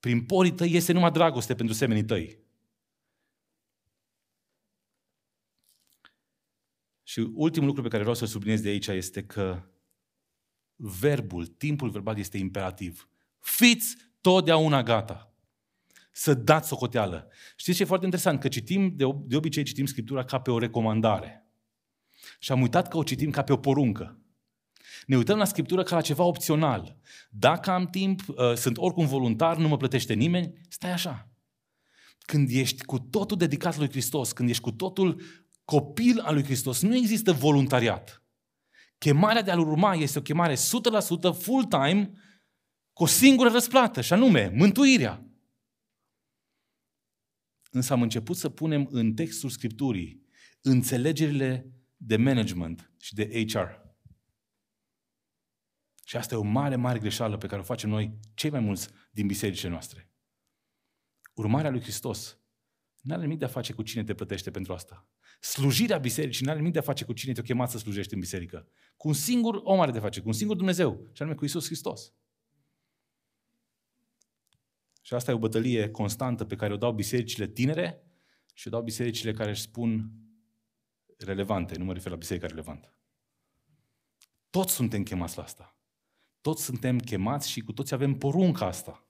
prin 0.00 0.24
porii 0.24 0.52
tăi 0.52 0.72
este 0.72 0.92
numai 0.92 1.10
dragoste 1.10 1.54
pentru 1.54 1.74
semenii 1.74 2.04
tăi. 2.04 2.44
Și 7.02 7.30
ultimul 7.34 7.68
lucru 7.68 7.82
pe 7.82 7.88
care 7.88 8.00
vreau 8.00 8.16
să-l 8.16 8.26
subliniez 8.26 8.60
de 8.60 8.68
aici 8.68 8.86
este 8.86 9.24
că 9.24 9.62
verbul, 10.76 11.46
timpul 11.46 11.90
verbal 11.90 12.18
este 12.18 12.38
imperativ. 12.38 13.08
Fiți 13.38 13.96
totdeauna 14.20 14.82
gata 14.82 15.35
să 16.18 16.34
dați 16.34 16.68
socoteală. 16.68 17.28
Știți 17.56 17.76
ce 17.76 17.82
e 17.82 17.86
foarte 17.86 18.04
interesant? 18.04 18.40
Că 18.40 18.48
citim, 18.48 18.92
de, 18.96 19.04
de 19.24 19.36
obicei 19.36 19.62
citim 19.62 19.86
Scriptura 19.86 20.24
ca 20.24 20.40
pe 20.40 20.50
o 20.50 20.58
recomandare. 20.58 21.46
Și 22.38 22.52
am 22.52 22.60
uitat 22.60 22.88
că 22.88 22.96
o 22.96 23.02
citim 23.02 23.30
ca 23.30 23.42
pe 23.42 23.52
o 23.52 23.56
poruncă. 23.56 24.20
Ne 25.06 25.16
uităm 25.16 25.38
la 25.38 25.44
Scriptură 25.44 25.82
ca 25.82 25.94
la 25.94 26.00
ceva 26.00 26.24
opțional. 26.24 26.96
Dacă 27.30 27.70
am 27.70 27.86
timp, 27.86 28.28
uh, 28.28 28.54
sunt 28.54 28.76
oricum 28.76 29.06
voluntar, 29.06 29.56
nu 29.56 29.68
mă 29.68 29.76
plătește 29.76 30.14
nimeni, 30.14 30.52
stai 30.68 30.92
așa. 30.92 31.30
Când 32.18 32.48
ești 32.50 32.84
cu 32.84 32.98
totul 32.98 33.36
dedicat 33.36 33.76
lui 33.76 33.88
Hristos, 33.88 34.32
când 34.32 34.48
ești 34.48 34.62
cu 34.62 34.72
totul 34.72 35.20
copil 35.64 36.20
al 36.20 36.34
lui 36.34 36.44
Hristos, 36.44 36.82
nu 36.82 36.96
există 36.96 37.32
voluntariat. 37.32 38.22
Chemarea 38.98 39.42
de 39.42 39.50
a-L 39.50 39.58
urma 39.58 39.94
este 39.94 40.18
o 40.18 40.22
chemare 40.22 40.54
100% 40.54 40.58
full-time 41.38 42.12
cu 42.92 43.02
o 43.02 43.06
singură 43.06 43.48
răsplată, 43.48 44.00
și 44.00 44.12
anume 44.12 44.52
mântuirea. 44.54 45.25
Însă 47.76 47.92
am 47.92 48.02
început 48.02 48.36
să 48.36 48.48
punem 48.48 48.88
în 48.90 49.14
textul 49.14 49.48
Scripturii 49.48 50.26
înțelegerile 50.60 51.72
de 51.96 52.16
management 52.16 52.92
și 52.98 53.14
de 53.14 53.44
HR. 53.48 53.68
Și 56.04 56.16
asta 56.16 56.34
e 56.34 56.38
o 56.38 56.42
mare, 56.42 56.76
mare 56.76 56.98
greșeală 56.98 57.36
pe 57.36 57.46
care 57.46 57.60
o 57.60 57.64
facem 57.64 57.90
noi, 57.90 58.18
cei 58.34 58.50
mai 58.50 58.60
mulți 58.60 58.88
din 59.10 59.26
bisericile 59.26 59.70
noastre. 59.70 60.10
Urmarea 61.34 61.70
lui 61.70 61.80
Hristos 61.80 62.38
nu 63.00 63.14
are 63.14 63.22
nimic 63.22 63.38
de 63.38 63.44
a 63.44 63.48
face 63.48 63.72
cu 63.72 63.82
cine 63.82 64.04
te 64.04 64.14
plătește 64.14 64.50
pentru 64.50 64.72
asta. 64.72 65.08
Slujirea 65.40 65.98
bisericii 65.98 66.44
nu 66.44 66.50
are 66.50 66.58
nimic 66.58 66.72
de 66.74 66.78
a 66.78 66.82
face 66.82 67.04
cu 67.04 67.12
cine 67.12 67.32
te-a 67.32 67.42
chemat 67.42 67.70
să 67.70 67.78
slujești 67.78 68.14
în 68.14 68.20
biserică. 68.20 68.68
Cu 68.96 69.08
un 69.08 69.14
singur 69.14 69.60
om 69.62 69.80
are 69.80 69.90
de 69.90 69.98
face, 69.98 70.20
cu 70.20 70.26
un 70.26 70.34
singur 70.34 70.56
Dumnezeu, 70.56 71.10
și 71.12 71.22
anume 71.22 71.36
cu 71.36 71.44
Isus 71.44 71.66
Hristos. 71.66 72.14
Și 75.06 75.14
asta 75.14 75.30
e 75.30 75.34
o 75.34 75.38
bătălie 75.38 75.90
constantă 75.90 76.44
pe 76.44 76.56
care 76.56 76.72
o 76.72 76.76
dau 76.76 76.92
bisericile 76.92 77.46
tinere 77.46 78.02
și 78.54 78.66
o 78.66 78.70
dau 78.70 78.82
bisericile 78.82 79.32
care 79.32 79.50
își 79.50 79.60
spun 79.60 80.10
relevante, 81.18 81.78
nu 81.78 81.84
mă 81.84 81.92
refer 81.92 82.10
la 82.10 82.16
biserica 82.16 82.46
relevantă. 82.46 82.98
Toți 84.50 84.72
suntem 84.72 85.02
chemați 85.02 85.36
la 85.36 85.42
asta. 85.42 85.76
Toți 86.40 86.64
suntem 86.64 86.98
chemați 86.98 87.50
și 87.50 87.60
cu 87.60 87.72
toți 87.72 87.94
avem 87.94 88.14
porunca 88.14 88.66
asta. 88.66 89.06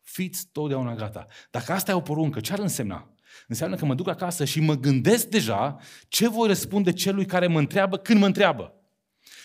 Fiți 0.00 0.48
totdeauna 0.52 0.94
gata. 0.94 1.26
Dacă 1.50 1.72
asta 1.72 1.90
e 1.90 1.94
o 1.94 2.00
poruncă, 2.00 2.40
ce 2.40 2.52
ar 2.52 2.58
însemna? 2.58 3.14
Înseamnă 3.46 3.76
că 3.76 3.84
mă 3.84 3.94
duc 3.94 4.08
acasă 4.08 4.44
și 4.44 4.60
mă 4.60 4.74
gândesc 4.74 5.26
deja 5.26 5.78
ce 6.08 6.28
voi 6.28 6.46
răspunde 6.46 6.92
celui 6.92 7.26
care 7.26 7.46
mă 7.46 7.58
întreabă 7.58 7.96
când 7.96 8.20
mă 8.20 8.26
întreabă. 8.26 8.74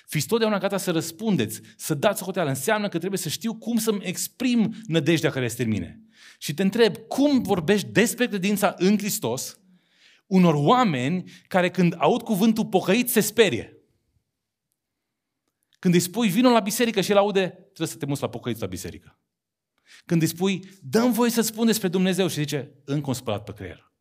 Fiți 0.10 0.28
totdeauna 0.28 0.58
gata 0.58 0.78
să 0.78 0.92
răspundeți, 0.92 1.62
să 1.78 1.94
dați 1.94 2.20
socoteală. 2.20 2.50
Înseamnă 2.50 2.90
că 2.90 2.98
trebuie 2.98 3.20
să 3.20 3.30
știu 3.30 3.56
cum 3.56 3.78
să-mi 3.78 4.04
exprim 4.04 4.76
nădejdea 4.86 5.30
care 5.30 5.46
este 5.46 5.64
în 5.64 5.70
mine. 5.70 6.02
Și 6.38 6.54
te 6.54 6.62
întreb, 6.62 6.98
cum 6.98 7.42
vorbești 7.42 7.88
despre 7.88 8.28
credința 8.28 8.76
în 8.78 8.98
Hristos 8.98 9.60
unor 10.28 10.54
oameni 10.54 11.32
care 11.48 11.70
când 11.70 11.96
aud 11.98 12.22
cuvântul 12.22 12.66
pocăit 12.66 13.10
se 13.10 13.20
sperie? 13.20 13.78
Când 15.80 15.94
îi 15.94 16.00
spui, 16.00 16.28
vină 16.28 16.50
la 16.50 16.60
biserică 16.60 17.02
și 17.02 17.12
el 17.12 17.18
aude, 17.18 17.48
trebuie 17.48 17.88
să 17.88 17.98
te 17.98 18.06
muți 18.06 18.22
la 18.22 18.30
pocăit 18.30 18.60
la 18.60 18.68
biserică. 18.68 19.20
Când 20.06 20.22
îi 20.22 20.28
spui, 20.28 20.70
dăm 20.82 21.12
voie 21.12 21.30
să 21.30 21.42
spun 21.42 21.66
despre 21.66 21.88
Dumnezeu 21.88 22.28
și 22.28 22.40
zice, 22.40 22.72
încă 22.86 23.08
un 23.08 23.14
spălat 23.14 23.44
pe 23.44 23.54
creier. 23.54 23.92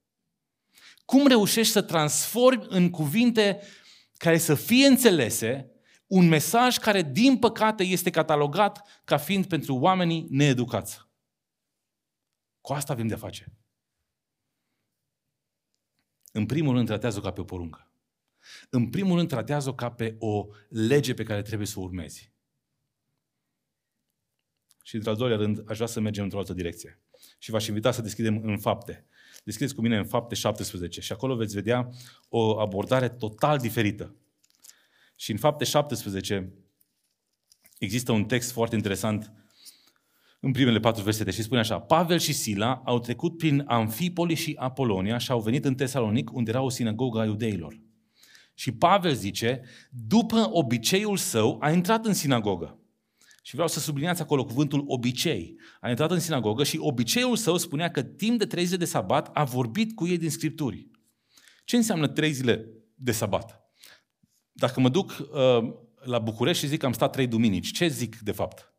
Cum 1.04 1.26
reușești 1.26 1.72
să 1.72 1.82
transformi 1.82 2.66
în 2.68 2.90
cuvinte 2.90 3.60
care 4.16 4.38
să 4.38 4.54
fie 4.54 4.86
înțelese 4.86 5.72
un 6.08 6.28
mesaj 6.28 6.76
care, 6.76 7.02
din 7.02 7.38
păcate, 7.38 7.82
este 7.82 8.10
catalogat 8.10 9.02
ca 9.04 9.16
fiind 9.16 9.46
pentru 9.46 9.74
oamenii 9.74 10.26
needucați. 10.30 11.06
Cu 12.60 12.72
asta 12.72 12.92
avem 12.92 13.06
de 13.06 13.14
face. 13.14 13.52
În 16.32 16.46
primul 16.46 16.74
rând, 16.74 16.86
tratează-o 16.86 17.20
ca 17.20 17.30
pe 17.30 17.40
o 17.40 17.44
poruncă. 17.44 17.90
În 18.70 18.90
primul 18.90 19.16
rând, 19.16 19.28
tratează-o 19.28 19.74
ca 19.74 19.90
pe 19.90 20.16
o 20.18 20.46
lege 20.68 21.14
pe 21.14 21.22
care 21.22 21.42
trebuie 21.42 21.66
să 21.66 21.78
o 21.78 21.82
urmezi. 21.82 22.32
Și, 24.82 24.94
într-al 24.94 25.16
doilea 25.16 25.38
rând, 25.38 25.70
aș 25.70 25.74
vrea 25.74 25.86
să 25.88 26.00
mergem 26.00 26.24
într-o 26.24 26.38
altă 26.38 26.52
direcție. 26.52 27.00
Și 27.38 27.50
v-aș 27.50 27.66
invita 27.66 27.90
să 27.90 28.02
deschidem 28.02 28.40
în 28.42 28.58
fapte. 28.58 29.06
Deschideți 29.44 29.74
cu 29.74 29.80
mine 29.80 29.96
în 29.96 30.06
fapte 30.06 30.34
17 30.34 31.00
și 31.00 31.12
acolo 31.12 31.36
veți 31.36 31.54
vedea 31.54 31.90
o 32.28 32.60
abordare 32.60 33.08
total 33.08 33.58
diferită 33.58 34.14
și 35.20 35.30
în 35.30 35.36
fapte 35.36 35.64
17 35.64 36.52
există 37.78 38.12
un 38.12 38.24
text 38.24 38.52
foarte 38.52 38.74
interesant 38.76 39.32
în 40.40 40.52
primele 40.52 40.80
patru 40.80 41.02
versete 41.02 41.30
și 41.30 41.42
spune 41.42 41.60
așa, 41.60 41.80
Pavel 41.80 42.18
și 42.18 42.32
Sila 42.32 42.82
au 42.84 42.98
trecut 42.98 43.36
prin 43.36 43.64
Amfipoli 43.66 44.34
și 44.34 44.54
Apolonia 44.58 45.18
și 45.18 45.30
au 45.30 45.40
venit 45.40 45.64
în 45.64 45.74
Tesalonic, 45.74 46.32
unde 46.32 46.50
era 46.50 46.60
o 46.60 46.68
sinagogă 46.68 47.20
a 47.20 47.24
iudeilor. 47.24 47.80
Și 48.54 48.72
Pavel 48.72 49.14
zice, 49.14 49.62
după 49.90 50.48
obiceiul 50.52 51.16
său, 51.16 51.56
a 51.60 51.70
intrat 51.70 52.06
în 52.06 52.14
sinagogă. 52.14 52.78
Și 53.42 53.54
vreau 53.54 53.68
să 53.68 53.80
subliniați 53.80 54.22
acolo 54.22 54.44
cuvântul 54.44 54.84
obicei. 54.86 55.56
A 55.80 55.88
intrat 55.88 56.10
în 56.10 56.20
sinagogă 56.20 56.64
și 56.64 56.78
obiceiul 56.80 57.36
său 57.36 57.56
spunea 57.56 57.90
că 57.90 58.02
timp 58.02 58.38
de 58.38 58.46
trei 58.46 58.64
zile 58.64 58.76
de 58.76 58.84
sabat 58.84 59.30
a 59.32 59.44
vorbit 59.44 59.94
cu 59.94 60.06
ei 60.06 60.18
din 60.18 60.30
Scripturi. 60.30 60.90
Ce 61.64 61.76
înseamnă 61.76 62.08
trei 62.08 62.32
zile 62.32 62.68
de 62.94 63.12
sabat? 63.12 63.67
Dacă 64.58 64.80
mă 64.80 64.88
duc 64.88 65.10
uh, 65.18 65.72
la 66.00 66.18
București 66.18 66.62
și 66.62 66.68
zic 66.68 66.78
că 66.78 66.86
am 66.86 66.92
stat 66.92 67.12
trei 67.12 67.26
duminici, 67.26 67.72
ce 67.72 67.86
zic 67.86 68.18
de 68.18 68.32
fapt? 68.32 68.72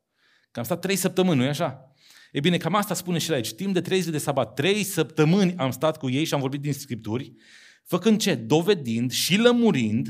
Că 0.51 0.59
am 0.59 0.65
stat 0.65 0.79
trei 0.81 0.95
săptămâni, 0.95 1.37
nu-i 1.37 1.47
așa? 1.47 1.93
E 2.31 2.39
bine, 2.39 2.57
cam 2.57 2.75
asta 2.75 2.93
spune 2.93 3.17
și 3.17 3.31
aici. 3.31 3.53
Timp 3.53 3.73
de 3.73 3.81
trei 3.81 3.99
zile 3.99 4.11
de 4.11 4.17
sabat, 4.17 4.53
trei 4.53 4.83
săptămâni 4.83 5.55
am 5.57 5.71
stat 5.71 5.97
cu 5.97 6.09
ei 6.09 6.23
și 6.23 6.33
am 6.33 6.39
vorbit 6.39 6.61
din 6.61 6.73
Scripturi, 6.73 7.33
făcând 7.83 8.19
ce? 8.19 8.35
Dovedind 8.35 9.11
și 9.11 9.37
lămurind 9.37 10.07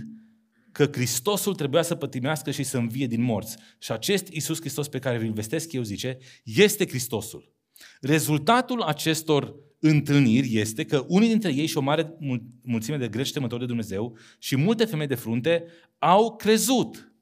că 0.72 0.86
Hristosul 0.92 1.56
trebuia 1.56 1.82
să 1.82 1.96
pătimească 1.96 2.52
și 2.52 2.64
să 2.64 2.78
învie 2.78 3.08
din 3.08 3.22
morți. 3.22 3.58
Și 3.80 3.92
acest 3.92 4.28
Iisus 4.28 4.60
Hristos 4.60 4.88
pe 4.88 5.00
care 5.00 5.26
îl 5.26 5.34
vestesc 5.34 5.72
eu, 5.72 5.82
zice, 5.82 6.18
este 6.44 6.88
Hristosul. 6.88 7.54
Rezultatul 8.02 8.82
acestor 8.82 9.56
întâlniri 9.80 10.58
este 10.58 10.86
că 10.86 11.06
unii 11.08 11.28
dintre 11.28 11.54
ei 11.54 11.66
și 11.66 11.78
o 11.78 11.82
mare 11.82 12.16
mulțime 12.62 12.98
de 12.98 13.08
greci 13.08 13.32
temători 13.32 13.60
de 13.60 13.66
Dumnezeu 13.66 14.18
și 14.38 14.56
multe 14.56 14.86
femei 14.86 15.08
de 15.08 15.16
frunte 15.16 15.66
au 15.98 16.36
crezut. 16.36 17.14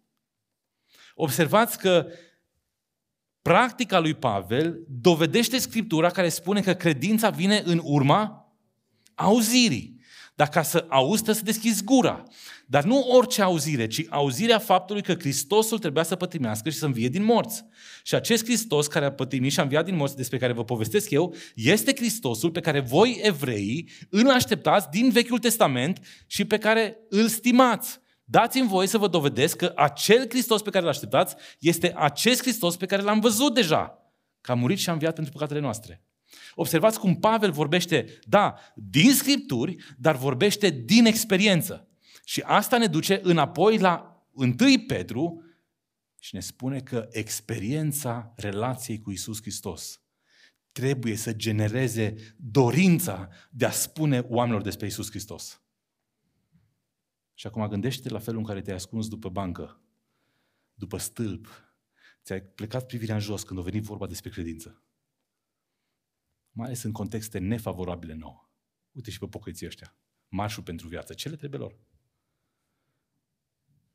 Observați 1.16 1.78
că 1.78 2.08
practica 3.42 4.00
lui 4.00 4.14
Pavel 4.14 4.84
dovedește 4.88 5.58
Scriptura 5.58 6.10
care 6.10 6.30
spune 6.30 6.62
că 6.62 6.74
credința 6.74 7.30
vine 7.30 7.62
în 7.66 7.82
urma 7.84 8.52
auzirii. 9.16 9.97
Dar 10.38 10.50
ca 10.50 10.62
să 10.62 10.86
auzi, 10.90 11.24
trebuie 11.24 11.36
să 11.36 11.52
deschizi 11.52 11.84
gura. 11.84 12.24
Dar 12.66 12.84
nu 12.84 13.08
orice 13.10 13.42
auzire, 13.42 13.88
ci 13.88 14.06
auzirea 14.10 14.60
faptului 14.60 15.02
că 15.02 15.14
Hristosul 15.14 15.80
trebuia 15.80 16.04
să 16.04 16.16
pătimească 16.16 16.70
și 16.70 16.78
să 16.78 16.86
învie 16.86 17.08
din 17.08 17.24
morți. 17.24 17.66
Și 18.04 18.16
acest 18.16 18.44
Hristos 18.44 18.88
care 18.88 19.06
a 19.06 19.12
pătimit 19.12 19.52
și 19.52 19.60
a 19.60 19.62
înviat 19.62 19.86
din 19.86 19.96
morți, 19.96 20.16
despre 20.16 20.38
care 20.38 20.54
vă 20.54 20.64
povestesc 20.64 21.10
eu, 21.10 21.36
este 21.56 21.96
Hristosul 21.96 22.52
pe 22.52 22.60
care 22.60 22.80
voi, 22.80 23.20
evreii, 23.22 23.90
îl 24.10 24.30
așteptați 24.30 24.90
din 24.90 25.10
Vechiul 25.10 25.40
Testament 25.40 26.00
și 26.28 26.46
pe 26.46 26.58
care 26.58 26.98
îl 27.10 27.28
stimați. 27.28 28.00
Dați-mi 28.24 28.68
voie 28.68 28.88
să 28.88 28.98
vă 28.98 29.08
dovedesc 29.08 29.56
că 29.56 29.72
acel 29.76 30.26
Hristos 30.30 30.62
pe 30.62 30.70
care 30.70 30.84
îl 30.84 30.90
așteptați 30.90 31.36
este 31.60 31.94
acest 31.96 32.42
Hristos 32.42 32.78
pe 32.78 32.86
care 32.86 33.02
l-am 33.02 33.20
văzut 33.20 33.54
deja, 33.54 34.12
că 34.42 34.52
a 34.52 34.56
murit 34.56 34.78
și 34.78 34.90
a 34.90 34.92
înviat 34.92 35.16
pentru 35.16 35.34
păcatele 35.34 35.60
noastre. 35.60 36.02
Observați 36.56 37.00
cum 37.00 37.16
Pavel 37.16 37.52
vorbește, 37.52 38.20
da, 38.24 38.56
din 38.76 39.14
Scripturi, 39.14 39.76
dar 39.98 40.16
vorbește 40.16 40.70
din 40.70 41.06
experiență. 41.06 41.88
Și 42.24 42.42
asta 42.46 42.78
ne 42.78 42.88
duce 42.88 43.20
înapoi 43.24 43.78
la 43.78 44.26
1 44.32 44.56
Petru 44.88 45.44
și 46.20 46.36
ne 46.36 46.42
spune 46.42 46.80
că 46.80 47.08
experiența 47.12 48.34
relației 48.36 49.00
cu 49.00 49.12
Isus 49.12 49.42
Hristos 49.42 50.02
trebuie 50.72 51.16
să 51.16 51.34
genereze 51.34 52.16
dorința 52.38 53.30
de 53.50 53.66
a 53.66 53.72
spune 53.72 54.20
oamenilor 54.20 54.62
despre 54.62 54.86
Isus 54.86 55.10
Hristos. 55.10 55.62
Și 57.34 57.48
acum 57.48 57.68
gândește 57.68 58.10
la 58.10 58.20
felul 58.20 58.40
în 58.40 58.46
care 58.46 58.62
te-ai 58.62 58.76
ascuns 58.76 59.08
după 59.08 59.30
bancă, 59.30 59.82
după 60.74 60.98
stâlp, 60.98 61.48
ți-ai 62.24 62.42
plecat 62.42 62.86
privirea 62.86 63.16
în 63.16 63.22
jos 63.22 63.44
când 63.44 63.60
a 63.60 63.62
venit 63.62 63.84
vorba 63.84 64.08
despre 64.08 64.30
credință. 64.30 64.82
Mai 66.58 66.66
ales 66.66 66.84
în 66.84 66.92
contexte 66.92 67.38
nefavorabile 67.38 68.14
nouă. 68.14 68.50
Uite 68.92 69.12
și 69.12 69.20
pe 69.20 69.28
pocăiții 69.28 69.66
ăștia. 69.66 69.96
Marșul 70.28 70.64
pentru 70.64 70.88
viață. 70.88 71.14
Ce 71.14 71.30
le 71.30 71.36
trebuie 71.36 71.60
lor? 71.60 71.78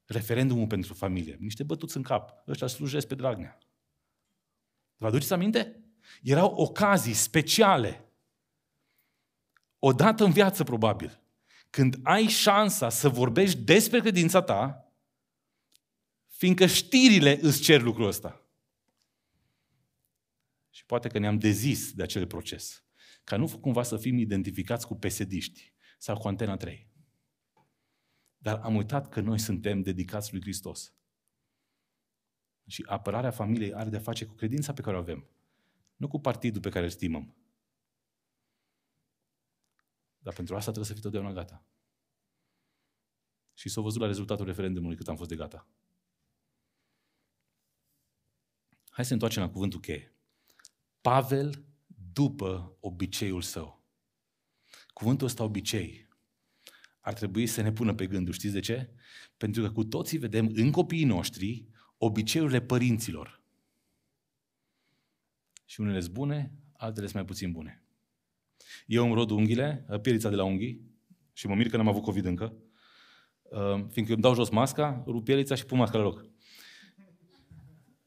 Referendumul 0.04 0.66
pentru 0.66 0.94
familie. 0.94 1.36
Niște 1.40 1.62
bătuți 1.62 1.96
în 1.96 2.02
cap. 2.02 2.48
Ăștia 2.48 2.66
slujesc 2.66 3.06
pe 3.06 3.14
Dragnea. 3.14 3.58
Vă 4.96 5.06
aduceți 5.06 5.32
aminte? 5.32 5.84
Erau 6.22 6.54
ocazii 6.54 7.14
speciale. 7.14 8.04
O 9.78 9.92
dată 9.92 10.24
în 10.24 10.32
viață, 10.32 10.64
probabil, 10.64 11.20
când 11.70 11.98
ai 12.02 12.26
șansa 12.26 12.88
să 12.88 13.08
vorbești 13.08 13.58
despre 13.58 14.00
credința 14.00 14.42
ta, 14.42 14.92
fiindcă 16.26 16.66
știrile 16.66 17.38
îți 17.40 17.62
cer 17.62 17.80
lucrul 17.80 18.06
ăsta. 18.06 18.41
Și 20.92 20.98
poate 20.98 21.12
că 21.12 21.18
ne-am 21.18 21.38
dezis 21.38 21.92
de 21.92 22.02
acel 22.02 22.26
proces. 22.26 22.84
Ca 23.24 23.36
nu 23.36 23.58
cumva 23.58 23.82
să 23.82 23.96
fim 23.96 24.18
identificați 24.18 24.86
cu 24.86 24.94
pesediști 24.94 25.74
sau 25.98 26.18
cu 26.18 26.28
Antena 26.28 26.56
3. 26.56 26.90
Dar 28.38 28.60
am 28.60 28.74
uitat 28.74 29.08
că 29.08 29.20
noi 29.20 29.38
suntem 29.38 29.82
dedicați 29.82 30.32
lui 30.32 30.40
Hristos. 30.40 30.94
Și 32.66 32.84
apărarea 32.86 33.30
familiei 33.30 33.74
are 33.74 33.90
de-a 33.90 34.00
face 34.00 34.24
cu 34.24 34.34
credința 34.34 34.72
pe 34.72 34.80
care 34.80 34.96
o 34.96 34.98
avem. 34.98 35.28
Nu 35.96 36.08
cu 36.08 36.20
partidul 36.20 36.60
pe 36.60 36.70
care 36.70 36.84
îl 36.84 36.90
stimăm. 36.90 37.36
Dar 40.18 40.34
pentru 40.34 40.54
asta 40.54 40.70
trebuie 40.70 40.86
să 40.86 40.92
fii 40.92 41.02
totdeauna 41.02 41.32
gata. 41.32 41.66
Și 43.54 43.68
s-a 43.68 43.80
văzut 43.80 44.00
la 44.00 44.06
rezultatul 44.06 44.46
referendumului 44.46 44.96
cât 44.96 45.08
am 45.08 45.16
fost 45.16 45.28
de 45.28 45.36
gata. 45.36 45.68
Hai 48.90 49.04
să 49.04 49.08
ne 49.08 49.14
întoarcem 49.14 49.42
la 49.42 49.50
cuvântul 49.50 49.80
cheie. 49.80 50.11
Pavel 51.02 51.64
după 52.12 52.76
obiceiul 52.80 53.42
său. 53.42 53.84
Cuvântul 54.92 55.26
ăsta 55.26 55.44
obicei 55.44 56.08
ar 57.00 57.12
trebui 57.12 57.46
să 57.46 57.62
ne 57.62 57.72
pună 57.72 57.94
pe 57.94 58.06
gândul. 58.06 58.34
Știți 58.34 58.52
de 58.52 58.60
ce? 58.60 58.90
Pentru 59.36 59.62
că 59.62 59.70
cu 59.70 59.84
toții 59.84 60.18
vedem 60.18 60.50
în 60.54 60.70
copiii 60.70 61.04
noștri 61.04 61.66
obiceiurile 61.96 62.60
părinților. 62.60 63.42
Și 65.64 65.80
unele 65.80 66.00
sunt 66.00 66.12
bune, 66.12 66.52
altele 66.72 67.04
sunt 67.06 67.16
mai 67.16 67.24
puțin 67.24 67.52
bune. 67.52 67.82
Eu 68.86 69.04
îmi 69.04 69.14
rod 69.14 69.30
unghiile, 69.30 69.86
pielița 70.02 70.28
de 70.28 70.36
la 70.36 70.44
unghii, 70.44 70.90
și 71.32 71.46
mă 71.46 71.54
mir 71.54 71.68
că 71.68 71.76
n-am 71.76 71.88
avut 71.88 72.02
COVID 72.02 72.24
încă, 72.24 72.54
uh, 73.42 73.84
fiindcă 73.88 74.12
îmi 74.12 74.22
dau 74.22 74.34
jos 74.34 74.50
masca, 74.50 75.02
rup 75.06 75.24
pielița 75.24 75.54
și 75.54 75.64
pun 75.64 75.78
masca 75.78 75.98
la 75.98 76.04
loc. 76.04 76.26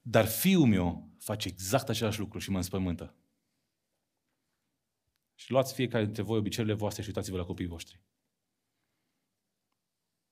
Dar 0.02 0.26
fiul 0.26 0.66
meu 0.66 1.10
face 1.26 1.48
exact 1.48 1.90
același 1.90 2.20
lucru 2.20 2.40
și 2.40 2.50
mă 2.50 2.58
înspământă. 2.58 3.16
Și 5.36 5.52
luați 5.52 5.74
fiecare 5.74 6.04
dintre 6.04 6.22
voi 6.22 6.38
obiceiurile 6.38 6.78
voastre 6.78 7.02
și 7.02 7.08
uitați-vă 7.08 7.38
la 7.38 7.44
copiii 7.44 7.68
voștri. 7.68 8.02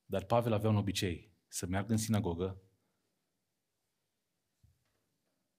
Dar 0.05 0.23
Pavel 0.23 0.53
avea 0.53 0.69
un 0.69 0.75
obicei 0.75 1.31
să 1.47 1.65
meargă 1.65 1.91
în 1.91 1.97
sinagogă 1.97 2.61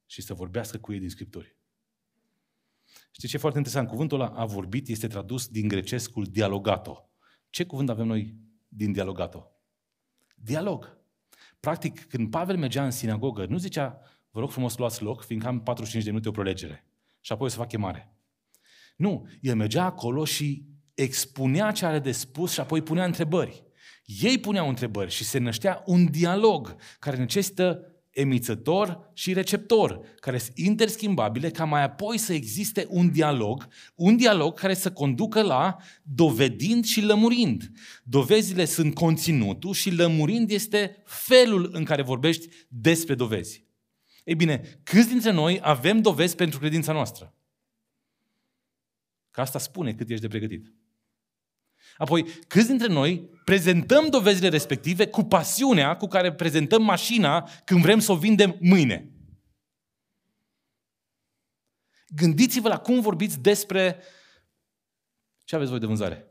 și 0.06 0.22
să 0.22 0.34
vorbească 0.34 0.78
cu 0.78 0.92
ei 0.92 0.98
din 0.98 1.10
Scripturi. 1.10 1.56
Știți 3.10 3.26
ce 3.26 3.36
e 3.36 3.38
foarte 3.38 3.58
interesant? 3.58 3.88
Cuvântul 3.88 4.20
ăla 4.20 4.34
a 4.34 4.44
vorbit 4.44 4.88
este 4.88 5.06
tradus 5.06 5.48
din 5.48 5.68
grecescul 5.68 6.24
dialogato. 6.24 7.10
Ce 7.50 7.66
cuvânt 7.66 7.88
avem 7.88 8.06
noi 8.06 8.36
din 8.68 8.92
dialogato? 8.92 9.50
Dialog. 10.34 10.98
Practic, 11.60 12.06
când 12.06 12.30
Pavel 12.30 12.56
mergea 12.56 12.84
în 12.84 12.90
sinagogă, 12.90 13.46
nu 13.46 13.56
zicea, 13.56 14.13
vă 14.34 14.40
rog 14.40 14.50
frumos 14.50 14.76
luați 14.76 15.02
loc, 15.02 15.24
fiindcă 15.24 15.48
am 15.48 15.60
45 15.60 16.04
de 16.04 16.10
minute 16.10 16.28
o 16.28 16.32
prolegere. 16.32 16.86
Și 17.20 17.32
apoi 17.32 17.46
o 17.46 17.50
să 17.50 17.56
fac 17.56 17.68
chemare. 17.68 18.16
Nu, 18.96 19.28
el 19.40 19.56
mergea 19.56 19.84
acolo 19.84 20.24
și 20.24 20.64
expunea 20.94 21.70
ce 21.70 21.86
are 21.86 21.98
de 21.98 22.12
spus 22.12 22.52
și 22.52 22.60
apoi 22.60 22.82
punea 22.82 23.04
întrebări. 23.04 23.64
Ei 24.04 24.38
puneau 24.38 24.68
întrebări 24.68 25.10
și 25.10 25.24
se 25.24 25.38
năștea 25.38 25.82
un 25.86 26.10
dialog 26.10 26.76
care 26.98 27.16
necesită 27.16 27.80
emițător 28.10 29.10
și 29.12 29.32
receptor, 29.32 30.00
care 30.20 30.38
sunt 30.38 30.58
interschimbabile, 30.58 31.50
ca 31.50 31.64
mai 31.64 31.82
apoi 31.82 32.18
să 32.18 32.32
existe 32.32 32.86
un 32.88 33.10
dialog, 33.10 33.68
un 33.94 34.16
dialog 34.16 34.58
care 34.58 34.74
să 34.74 34.92
conducă 34.92 35.42
la 35.42 35.76
dovedind 36.02 36.84
și 36.84 37.00
lămurind. 37.00 37.70
Dovezile 38.02 38.64
sunt 38.64 38.94
conținutul 38.94 39.72
și 39.72 39.90
lămurind 39.90 40.50
este 40.50 41.02
felul 41.04 41.70
în 41.72 41.84
care 41.84 42.02
vorbești 42.02 42.48
despre 42.68 43.14
dovezi. 43.14 43.64
Ei 44.24 44.34
bine, 44.34 44.80
câți 44.82 45.08
dintre 45.08 45.30
noi 45.30 45.60
avem 45.62 46.00
dovezi 46.00 46.36
pentru 46.36 46.58
credința 46.58 46.92
noastră? 46.92 47.34
Că 49.30 49.40
asta 49.40 49.58
spune 49.58 49.94
cât 49.94 50.08
ești 50.08 50.20
de 50.22 50.28
pregătit. 50.28 50.74
Apoi, 51.96 52.22
câți 52.46 52.66
dintre 52.66 52.86
noi 52.86 53.30
prezentăm 53.44 54.08
dovezile 54.08 54.48
respective 54.48 55.08
cu 55.08 55.22
pasiunea 55.22 55.96
cu 55.96 56.06
care 56.06 56.34
prezentăm 56.34 56.82
mașina 56.82 57.50
când 57.64 57.80
vrem 57.80 57.98
să 57.98 58.12
o 58.12 58.16
vindem 58.16 58.56
mâine? 58.60 59.08
Gândiți-vă 62.08 62.68
la 62.68 62.78
cum 62.78 63.00
vorbiți 63.00 63.40
despre 63.40 64.02
ce 65.44 65.54
aveți 65.54 65.70
voi 65.70 65.80
de 65.80 65.86
vânzare. 65.86 66.28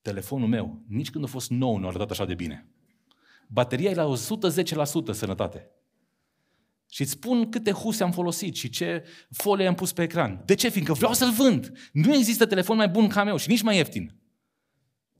Telefonul 0.00 0.48
meu, 0.48 0.84
nici 0.88 1.10
când 1.10 1.24
a 1.24 1.26
fost 1.26 1.50
nou, 1.50 1.76
nu 1.76 1.84
a 1.84 1.88
arătat 1.88 2.10
așa 2.10 2.24
de 2.24 2.34
bine. 2.34 2.77
Bateria 3.48 3.90
e 3.90 3.94
la 3.94 4.12
110% 5.12 5.12
sănătate. 5.12 5.70
Și 6.90 7.00
îți 7.00 7.10
spun 7.10 7.50
câte 7.50 7.70
huse 7.70 8.02
am 8.02 8.12
folosit 8.12 8.54
și 8.54 8.68
ce 8.68 9.04
folie 9.30 9.66
am 9.66 9.74
pus 9.74 9.92
pe 9.92 10.02
ecran. 10.02 10.42
De 10.44 10.54
ce? 10.54 10.68
Fiindcă 10.68 10.92
vreau 10.92 11.12
să-l 11.12 11.32
vând. 11.32 11.72
Nu 11.92 12.14
există 12.14 12.46
telefon 12.46 12.76
mai 12.76 12.88
bun 12.88 13.08
ca 13.08 13.24
meu 13.24 13.36
și 13.36 13.48
nici 13.48 13.62
mai 13.62 13.76
ieftin. 13.76 14.14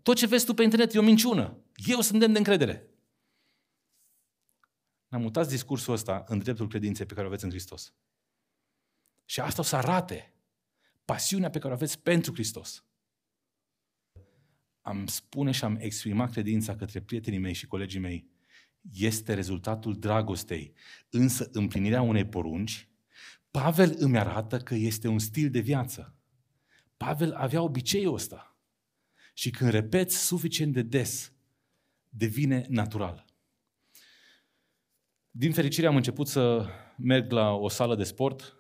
Tot 0.03 0.17
ce 0.17 0.27
vezi 0.27 0.45
tu 0.45 0.55
pe 0.55 0.63
internet 0.63 0.95
e 0.95 0.99
o 0.99 1.03
minciună. 1.03 1.59
Eu 1.87 2.01
sunt 2.01 2.19
demn 2.19 2.33
de 2.33 2.39
încredere. 2.39 2.89
Am 5.09 5.21
mutat 5.21 5.49
discursul 5.49 5.93
ăsta 5.93 6.25
în 6.27 6.39
dreptul 6.39 6.69
credinței 6.69 7.07
pe 7.07 7.15
care 7.15 7.25
o 7.25 7.29
aveți 7.29 7.45
în 7.45 7.51
Hristos. 7.51 7.95
Și 9.25 9.41
asta 9.41 9.61
o 9.61 9.65
să 9.65 9.77
arate 9.77 10.35
pasiunea 11.05 11.51
pe 11.51 11.59
care 11.59 11.73
o 11.73 11.77
aveți 11.77 11.99
pentru 11.99 12.33
Hristos. 12.33 12.85
Am 14.89 15.07
spune 15.07 15.51
și 15.51 15.65
am 15.65 15.77
exprimat 15.81 16.31
credința 16.31 16.77
către 16.77 17.01
prietenii 17.01 17.39
mei 17.39 17.53
și 17.53 17.67
colegii 17.67 18.01
mei 18.01 18.27
este 18.93 19.35
rezultatul 19.35 19.99
dragostei. 19.99 20.73
Însă 21.11 21.49
împlinirea 21.53 22.03
unei 22.03 22.27
porunci, 22.27 22.89
Pavel 23.51 23.95
îmi 23.99 24.19
arată 24.19 24.59
că 24.59 24.75
este 24.75 25.09
un 25.09 25.19
stil 25.19 25.51
de 25.51 25.61
viață. 25.61 26.15
Pavel 26.97 27.33
avea 27.33 27.63
obiceiul 27.63 28.15
ăsta. 28.15 28.57
Și 29.35 29.51
când 29.51 29.71
repeți 29.71 30.27
suficient 30.27 30.73
de 30.73 30.83
des, 30.83 31.33
devine 32.09 32.67
natural. 32.69 33.25
Din 35.31 35.53
fericire 35.53 35.87
am 35.87 35.97
început 35.97 36.29
să 36.29 36.67
merg 36.97 37.33
la 37.33 37.53
o 37.53 37.69
sală 37.69 37.95
de 37.97 38.05
sport 38.05 38.58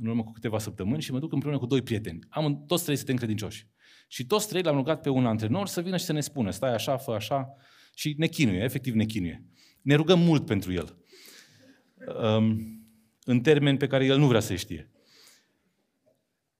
în 0.00 0.08
urmă 0.08 0.24
cu 0.24 0.32
câteva 0.32 0.58
săptămâni 0.58 1.02
și 1.02 1.12
mă 1.12 1.18
duc 1.18 1.32
împreună 1.32 1.58
cu 1.58 1.66
doi 1.66 1.82
prieteni. 1.82 2.18
Am 2.28 2.64
toți 2.66 2.84
trei 2.84 2.96
suntem 2.96 3.16
credincioși. 3.16 3.66
Și 4.08 4.26
toți 4.26 4.48
trei 4.48 4.62
l-am 4.62 4.76
rugat 4.76 5.00
pe 5.00 5.08
un 5.08 5.26
antrenor 5.26 5.66
să 5.66 5.80
vină 5.80 5.96
și 5.96 6.04
să 6.04 6.12
ne 6.12 6.20
spună, 6.20 6.50
stai 6.50 6.74
așa, 6.74 6.96
fă 6.96 7.10
așa, 7.10 7.54
și 7.94 8.14
ne 8.16 8.26
chinuie, 8.26 8.62
efectiv 8.62 8.94
ne 8.94 9.04
chinuie. 9.04 9.44
Ne 9.82 9.94
rugăm 9.94 10.18
mult 10.18 10.46
pentru 10.46 10.72
el. 10.72 10.96
Um, 12.22 12.78
în 13.24 13.40
termeni 13.40 13.78
pe 13.78 13.86
care 13.86 14.04
el 14.04 14.18
nu 14.18 14.26
vrea 14.26 14.40
să 14.40 14.54
știe. 14.54 14.90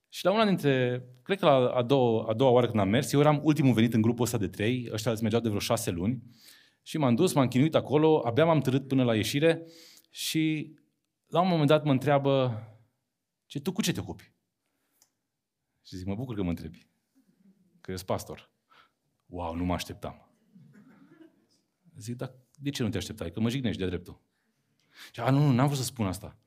Și 0.09 0.25
la 0.25 0.33
una 0.33 0.47
dintre, 0.47 1.05
cred 1.23 1.38
că 1.38 1.45
la 1.47 1.69
a 1.69 1.83
doua, 1.83 2.27
a 2.29 2.35
doua 2.35 2.51
oară 2.51 2.67
când 2.67 2.79
am 2.79 2.88
mers, 2.88 3.12
eu 3.12 3.21
eram 3.21 3.41
ultimul 3.43 3.73
venit 3.73 3.95
în 3.95 4.01
grupul 4.01 4.25
ăsta 4.25 4.38
de 4.38 4.49
trei, 4.49 4.88
ăștia 4.93 5.11
îți 5.11 5.23
mergeau 5.23 5.43
de 5.43 5.49
vreo 5.49 5.61
șase 5.61 5.91
luni, 5.91 6.23
și 6.83 6.99
m-am 6.99 7.14
dus, 7.14 7.33
m-am 7.33 7.49
chinuit 7.49 7.75
acolo, 7.75 8.23
abia 8.25 8.45
m-am 8.45 8.61
târât 8.61 8.88
până 8.88 9.05
la 9.05 9.14
ieșire 9.14 9.62
și 10.11 10.73
la 11.27 11.41
un 11.41 11.49
moment 11.49 11.69
dat 11.69 11.85
mă 11.85 11.91
întreabă, 11.91 12.62
ce, 13.49 13.61
tu 13.61 13.73
cu 13.73 13.83
ce 13.83 13.93
te 13.93 14.01
ocupi? 14.01 14.33
Și 15.83 15.97
zic, 15.97 16.07
mă 16.07 16.15
bucur 16.15 16.35
că 16.35 16.43
mă 16.43 16.49
întrebi, 16.49 16.89
că 17.81 17.93
ești 17.93 18.07
pastor. 18.07 18.51
Wow, 19.27 19.55
nu 19.55 19.65
mă 19.65 19.73
așteptam. 19.73 20.31
Zic, 21.97 22.17
dar 22.17 22.35
de 22.55 22.71
ce 22.71 22.83
nu 22.83 22.89
te 22.89 22.97
așteptai? 22.97 23.31
Că 23.31 23.41
mă 23.41 23.49
jignești 23.49 23.81
de 23.81 23.87
dreptul. 23.87 24.21
Și, 25.13 25.21
a, 25.21 25.31
nu, 25.31 25.39
nu, 25.39 25.53
n-am 25.53 25.67
vrut 25.67 25.79
să 25.79 25.85
spun 25.85 26.07
asta. 26.07 26.39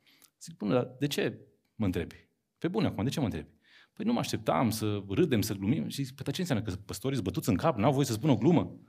Zic, 0.42 0.58
bun, 0.58 0.70
dar 0.70 0.96
de 1.00 1.08
ce 1.08 1.40
mă 1.76 1.86
întrebi? 1.86 2.30
Pe 2.58 2.68
bune 2.68 2.88
acum, 2.88 3.04
de 3.04 3.10
ce 3.10 3.20
mă 3.20 3.26
întrebi? 3.26 3.50
Păi 3.94 4.06
nu 4.06 4.14
mă 4.14 4.20
așteptam 4.20 4.70
să 4.70 5.04
râdem, 5.10 5.42
să 5.42 5.54
glumim. 5.54 5.88
Și 5.88 6.04
zic, 6.04 6.16
păi 6.16 6.34
ce 6.34 6.42
înseamnă? 6.42 6.64
Că 6.64 6.76
păstorii 6.76 7.16
sunt 7.16 7.28
bătuți 7.28 7.50
în 7.50 7.56
cap, 7.56 7.78
n-au 7.78 7.94
voie 7.94 8.06
să 8.06 8.14
spună 8.14 8.32
o 8.32 8.38
glumă. 8.38 8.80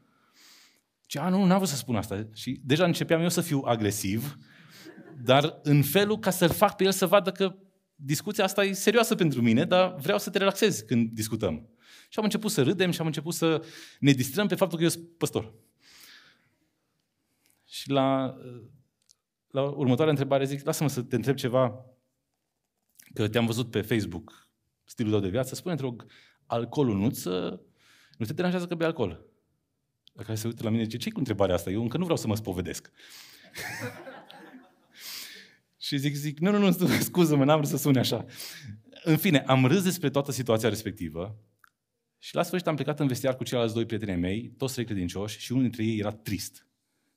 Și 1.07 1.19
a, 1.19 1.29
nu, 1.29 1.45
n-am 1.45 1.57
vrut 1.57 1.69
să 1.69 1.77
spun 1.77 1.97
asta. 1.97 2.29
Și 2.33 2.61
deja 2.65 2.85
începeam 2.85 3.21
eu 3.21 3.29
să 3.29 3.41
fiu 3.41 3.63
agresiv, 3.65 4.37
dar 5.23 5.59
în 5.63 5.83
felul 5.83 6.19
ca 6.19 6.31
să-l 6.31 6.51
fac 6.51 6.77
pe 6.77 6.85
el 6.85 6.93
să 6.93 7.07
vadă 7.07 7.33
că 7.33 7.57
discuția 7.95 8.45
asta 8.45 8.65
e 8.65 8.73
serioasă 8.73 9.15
pentru 9.15 9.43
mine, 9.43 9.65
dar 9.65 9.95
vreau 9.95 10.19
să 10.19 10.31
te 10.31 10.39
relaxezi 10.39 10.85
când 10.85 11.11
discutăm. 11.11 11.69
Și 12.09 12.19
am 12.19 12.25
început 12.25 12.51
să 12.51 12.63
râdem 12.63 12.91
și 12.91 13.01
am 13.01 13.07
început 13.07 13.35
să 13.35 13.65
ne 14.01 14.13
distrăm 14.13 14.47
pe 14.47 14.55
faptul 14.55 14.79
că 14.79 14.85
eu 14.85 14.91
sunt 14.91 15.09
păstor. 15.17 15.55
Și 17.65 17.91
la, 17.91 18.37
la 19.51 19.63
următoarea 19.63 20.13
întrebare 20.13 20.45
zic, 20.45 20.65
lasă-mă 20.65 20.89
să 20.89 21.03
te 21.03 21.17
întreb 21.17 21.37
ceva, 21.37 21.85
că 23.15 23.29
te-am 23.29 23.47
văzut 23.47 23.71
pe 23.71 23.81
Facebook, 23.81 24.49
stilul 24.85 25.13
tău 25.13 25.21
de 25.21 25.29
viață, 25.29 25.55
spune 25.55 25.75
te 25.75 25.83
rog, 25.83 26.07
alcoolul 26.47 26.97
nu, 26.97 27.11
nu 28.17 28.27
te 28.27 28.33
deranjează 28.33 28.67
că 28.67 28.75
bei 28.75 28.87
alcool? 28.87 29.25
La 30.13 30.23
care 30.23 30.37
se 30.37 30.47
uită 30.47 30.63
la 30.63 30.71
mine 30.71 30.83
zice, 30.83 30.97
ce 30.97 31.11
cu 31.11 31.19
întrebarea 31.19 31.55
asta? 31.55 31.71
Eu 31.71 31.83
încă 31.83 31.97
nu 31.97 32.03
vreau 32.03 32.19
să 32.19 32.27
mă 32.27 32.37
spovedesc. 32.37 32.91
Și 35.83 35.97
zic, 35.97 36.15
zic, 36.15 36.39
nu, 36.39 36.51
nu, 36.51 36.59
nu, 36.59 36.87
scuză-mă, 37.11 37.45
n-am 37.45 37.57
vrut 37.57 37.71
să 37.71 37.77
sune 37.77 37.99
așa. 37.99 38.25
În 39.05 39.17
fine, 39.17 39.39
am 39.39 39.67
râs 39.67 39.83
despre 39.83 40.11
toată 40.11 40.33
situația 40.33 40.69
respectivă 40.69 41.39
și 42.19 42.35
la 42.35 42.43
sfârșit 42.43 42.67
am 42.67 42.75
plecat 42.75 43.01
în 43.01 43.07
vestiar 43.07 43.37
cu 43.37 43.45
ceilalți 43.45 43.75
doi 43.75 43.87
prieteni 43.87 44.21
mei, 44.21 44.51
toți 44.51 44.73
trei 44.73 44.85
credincioși, 44.85 45.39
și 45.39 45.53
unul 45.53 45.65
dintre 45.65 45.85
ei 45.85 45.99
era 45.99 46.11
trist. 46.11 46.67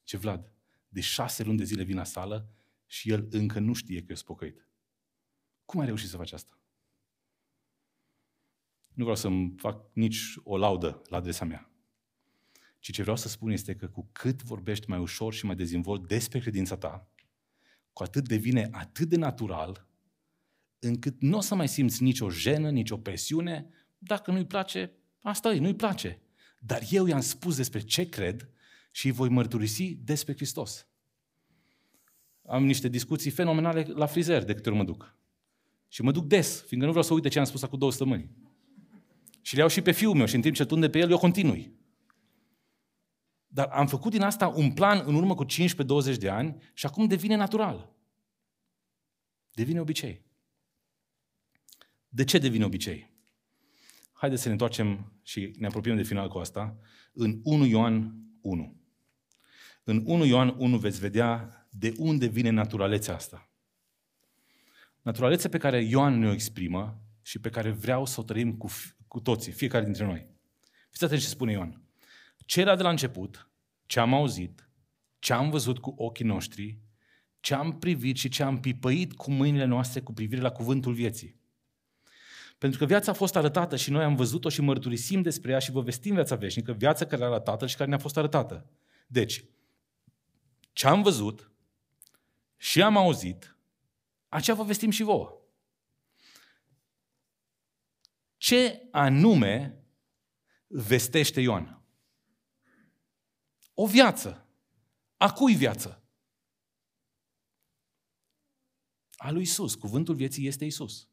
Ce 0.04 0.18
Vlad, 0.18 0.52
de 0.88 1.02
șase 1.02 1.44
luni 1.44 1.58
de 1.58 1.64
zile 1.64 1.84
vin 1.84 1.96
la 1.96 2.04
sală 2.04 2.50
și 2.86 3.12
el 3.12 3.28
încă 3.32 3.60
nu 3.60 3.74
știe 3.74 4.02
că 4.02 4.12
e 4.12 4.16
spocăit. 4.16 4.68
Cum 5.66 5.80
ai 5.80 5.86
reușit 5.86 6.10
să 6.10 6.18
faci 6.18 6.32
asta? 6.32 6.60
Nu 8.94 9.04
vreau 9.04 9.16
să-mi 9.16 9.54
fac 9.58 9.90
nici 9.94 10.34
o 10.44 10.58
laudă 10.58 11.02
la 11.10 11.18
adresa 11.18 11.46
mea. 11.46 11.70
Ci 12.80 12.92
ce 12.92 13.02
vreau 13.02 13.18
să 13.18 13.28
spun 13.28 13.52
este 13.52 13.76
că 13.76 13.88
cu 13.88 14.10
cât 14.12 14.44
vorbești 14.44 14.90
mai 14.90 15.00
ușor 15.00 15.34
și 15.34 15.46
mai 15.46 15.56
dezvolt 15.56 16.08
despre 16.08 16.40
credința 16.40 16.78
ta, 16.78 17.10
cu 17.96 18.04
atât 18.04 18.28
devine 18.28 18.70
atât 18.72 19.10
de 19.10 19.16
natural, 19.16 19.88
încât 20.80 21.22
nu 21.22 21.38
o 21.38 21.42
să 21.42 21.56
mai 21.56 21.68
simți 21.68 22.04
nicio 22.04 22.30
jenă, 22.30 22.70
nicio 22.70 22.98
presiune. 22.98 23.70
Dacă 23.98 24.32
nu-i 24.32 24.46
place, 24.46 24.92
asta 25.22 25.54
e, 25.54 25.60
nu-i 25.60 25.76
place. 25.76 26.22
Dar 26.60 26.82
eu 26.90 27.06
i-am 27.06 27.22
spus 27.22 27.56
despre 27.56 27.80
ce 27.80 28.10
cred 28.10 28.50
și 28.92 29.06
îi 29.06 29.12
voi 29.12 29.30
mărturisi 29.30 29.96
despre 30.04 30.34
Hristos. 30.34 30.88
Am 32.46 32.66
niște 32.66 32.88
discuții 32.88 33.32
fenomenale 33.32 33.86
la 33.88 34.06
frizer 34.06 34.44
de 34.44 34.54
câte 34.54 34.70
ori 34.70 34.78
mă 34.78 34.84
duc. 34.84 35.18
Și 35.88 36.02
mă 36.02 36.12
duc 36.12 36.26
des, 36.26 36.58
fiindcă 36.58 36.86
nu 36.88 36.94
vreau 36.94 37.04
să 37.04 37.14
uite 37.14 37.28
ce 37.28 37.40
am 37.40 37.46
spus 37.46 37.64
acum 37.64 37.80
două 37.80 37.92
săptămâni. 37.92 38.30
Și 39.42 39.54
le 39.54 39.60
iau 39.60 39.70
și 39.70 39.82
pe 39.82 39.92
fiul 39.92 40.16
meu 40.16 40.26
și 40.26 40.36
în 40.36 40.42
timp 40.42 40.56
ce 40.56 40.66
tunde 40.66 40.90
pe 40.90 41.00
el, 41.00 41.10
eu 41.10 41.18
continui. 41.18 41.74
Dar 43.56 43.68
am 43.68 43.88
făcut 43.88 44.12
din 44.12 44.22
asta 44.22 44.48
un 44.48 44.72
plan 44.72 45.04
în 45.06 45.16
urmă 45.16 45.36
cu 45.36 45.46
15-20 45.46 46.18
de 46.18 46.30
ani 46.30 46.62
și 46.74 46.86
acum 46.86 47.08
devine 47.08 47.36
natural. 47.36 47.94
Devine 49.54 49.80
obicei. 49.80 50.26
De 52.10 52.24
ce 52.24 52.38
devine 52.38 52.66
obicei? 52.66 53.14
Haideți 54.14 54.42
să 54.42 54.48
ne 54.48 54.54
întoarcem 54.54 55.14
și 55.24 55.54
ne 55.58 55.68
apropiem 55.68 55.96
de 55.96 56.04
final 56.04 56.30
cu 56.30 56.38
asta. 56.38 56.78
În 57.14 57.40
1 57.44 57.66
Ioan 57.66 58.16
1. 58.42 58.76
În 59.84 60.04
1 60.06 60.26
Ioan 60.26 60.56
1 60.58 60.78
veți 60.78 61.00
vedea 61.00 61.68
de 61.72 61.94
unde 61.98 62.28
vine 62.28 62.50
naturalețea 62.50 63.16
asta. 63.16 63.50
Naturalețea 65.02 65.50
pe 65.50 65.58
care 65.58 65.84
Ioan 65.84 66.20
ne-o 66.20 66.32
exprimă 66.32 67.02
și 67.22 67.40
pe 67.40 67.50
care 67.50 67.72
vreau 67.72 68.06
să 68.06 68.20
o 68.20 68.24
trăim 68.24 68.58
cu, 68.58 68.68
cu 69.08 69.20
toții, 69.20 69.52
fiecare 69.52 69.86
dintre 69.86 70.06
noi. 70.06 70.28
Fiți 70.90 71.04
atenți 71.04 71.24
ce 71.24 71.30
spune 71.30 71.52
Ioan. 71.52 71.85
Ce 72.46 72.62
era 72.62 72.76
de 72.76 72.84
la 72.84 72.90
început, 72.90 73.50
ce 73.86 74.00
am 74.00 74.14
auzit, 74.14 74.70
ce 75.20 75.34
am 75.34 75.50
văzut 75.50 75.80
cu 75.80 75.94
ochii 75.98 76.26
noștri, 76.26 76.80
ce 77.40 77.54
am 77.54 77.80
privit 77.80 78.18
și 78.18 78.30
ce 78.30 78.44
am 78.44 78.60
pipăit 78.60 79.14
cu 79.14 79.32
mâinile 79.32 79.66
noastre 79.66 80.02
cu 80.02 80.14
privire 80.14 80.42
la 80.42 80.52
cuvântul 80.52 80.94
vieții. 80.94 81.40
Pentru 82.58 82.80
că 82.80 82.86
viața 82.86 83.12
a 83.12 83.14
fost 83.14 83.36
arătată 83.36 83.76
și 83.76 83.92
noi 83.92 84.04
am 84.04 84.16
văzut-o 84.16 84.50
și 84.50 84.62
mărturisim 84.62 85.22
despre 85.22 85.52
ea 85.52 85.60
și 85.60 85.72
vă 85.72 85.82
vestim 85.82 86.14
viața 86.14 86.36
veșnică, 86.36 86.74
viața 86.74 87.06
care 87.06 87.24
era 87.24 87.40
Tatăl 87.40 87.68
și 87.68 87.76
care 87.76 87.90
ne-a 87.90 87.98
fost 87.98 88.18
arătată. 88.18 88.70
Deci, 89.08 89.46
ce 90.74 90.88
am 90.88 91.02
văzut 91.02 91.52
și 92.58 92.82
am 92.82 92.98
auzit, 92.98 93.58
aceea 94.30 94.56
vă 94.56 94.64
vestim 94.64 94.90
și 94.90 95.04
vouă. 95.04 95.40
Ce 98.38 98.88
anume 98.92 99.84
vestește 100.68 101.42
Ioan? 101.42 101.85
O 103.76 103.88
viață. 103.88 104.48
A 105.18 105.34
cui 105.34 105.54
viață? 105.54 106.04
A 109.16 109.32
lui 109.32 109.42
Isus. 109.42 109.76
Cuvântul 109.76 110.16
vieții 110.16 110.48
este 110.48 110.66
Isus. 110.66 111.08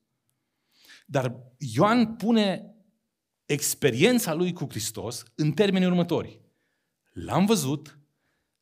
Dar 1.07 1.37
Ioan 1.59 2.17
pune 2.17 2.75
experiența 3.45 4.35
lui 4.35 4.53
cu 4.53 4.67
Hristos 4.69 5.23
în 5.35 5.53
termenii 5.53 5.87
următori. 5.89 6.41
L-am 7.13 7.47
văzut, 7.47 7.99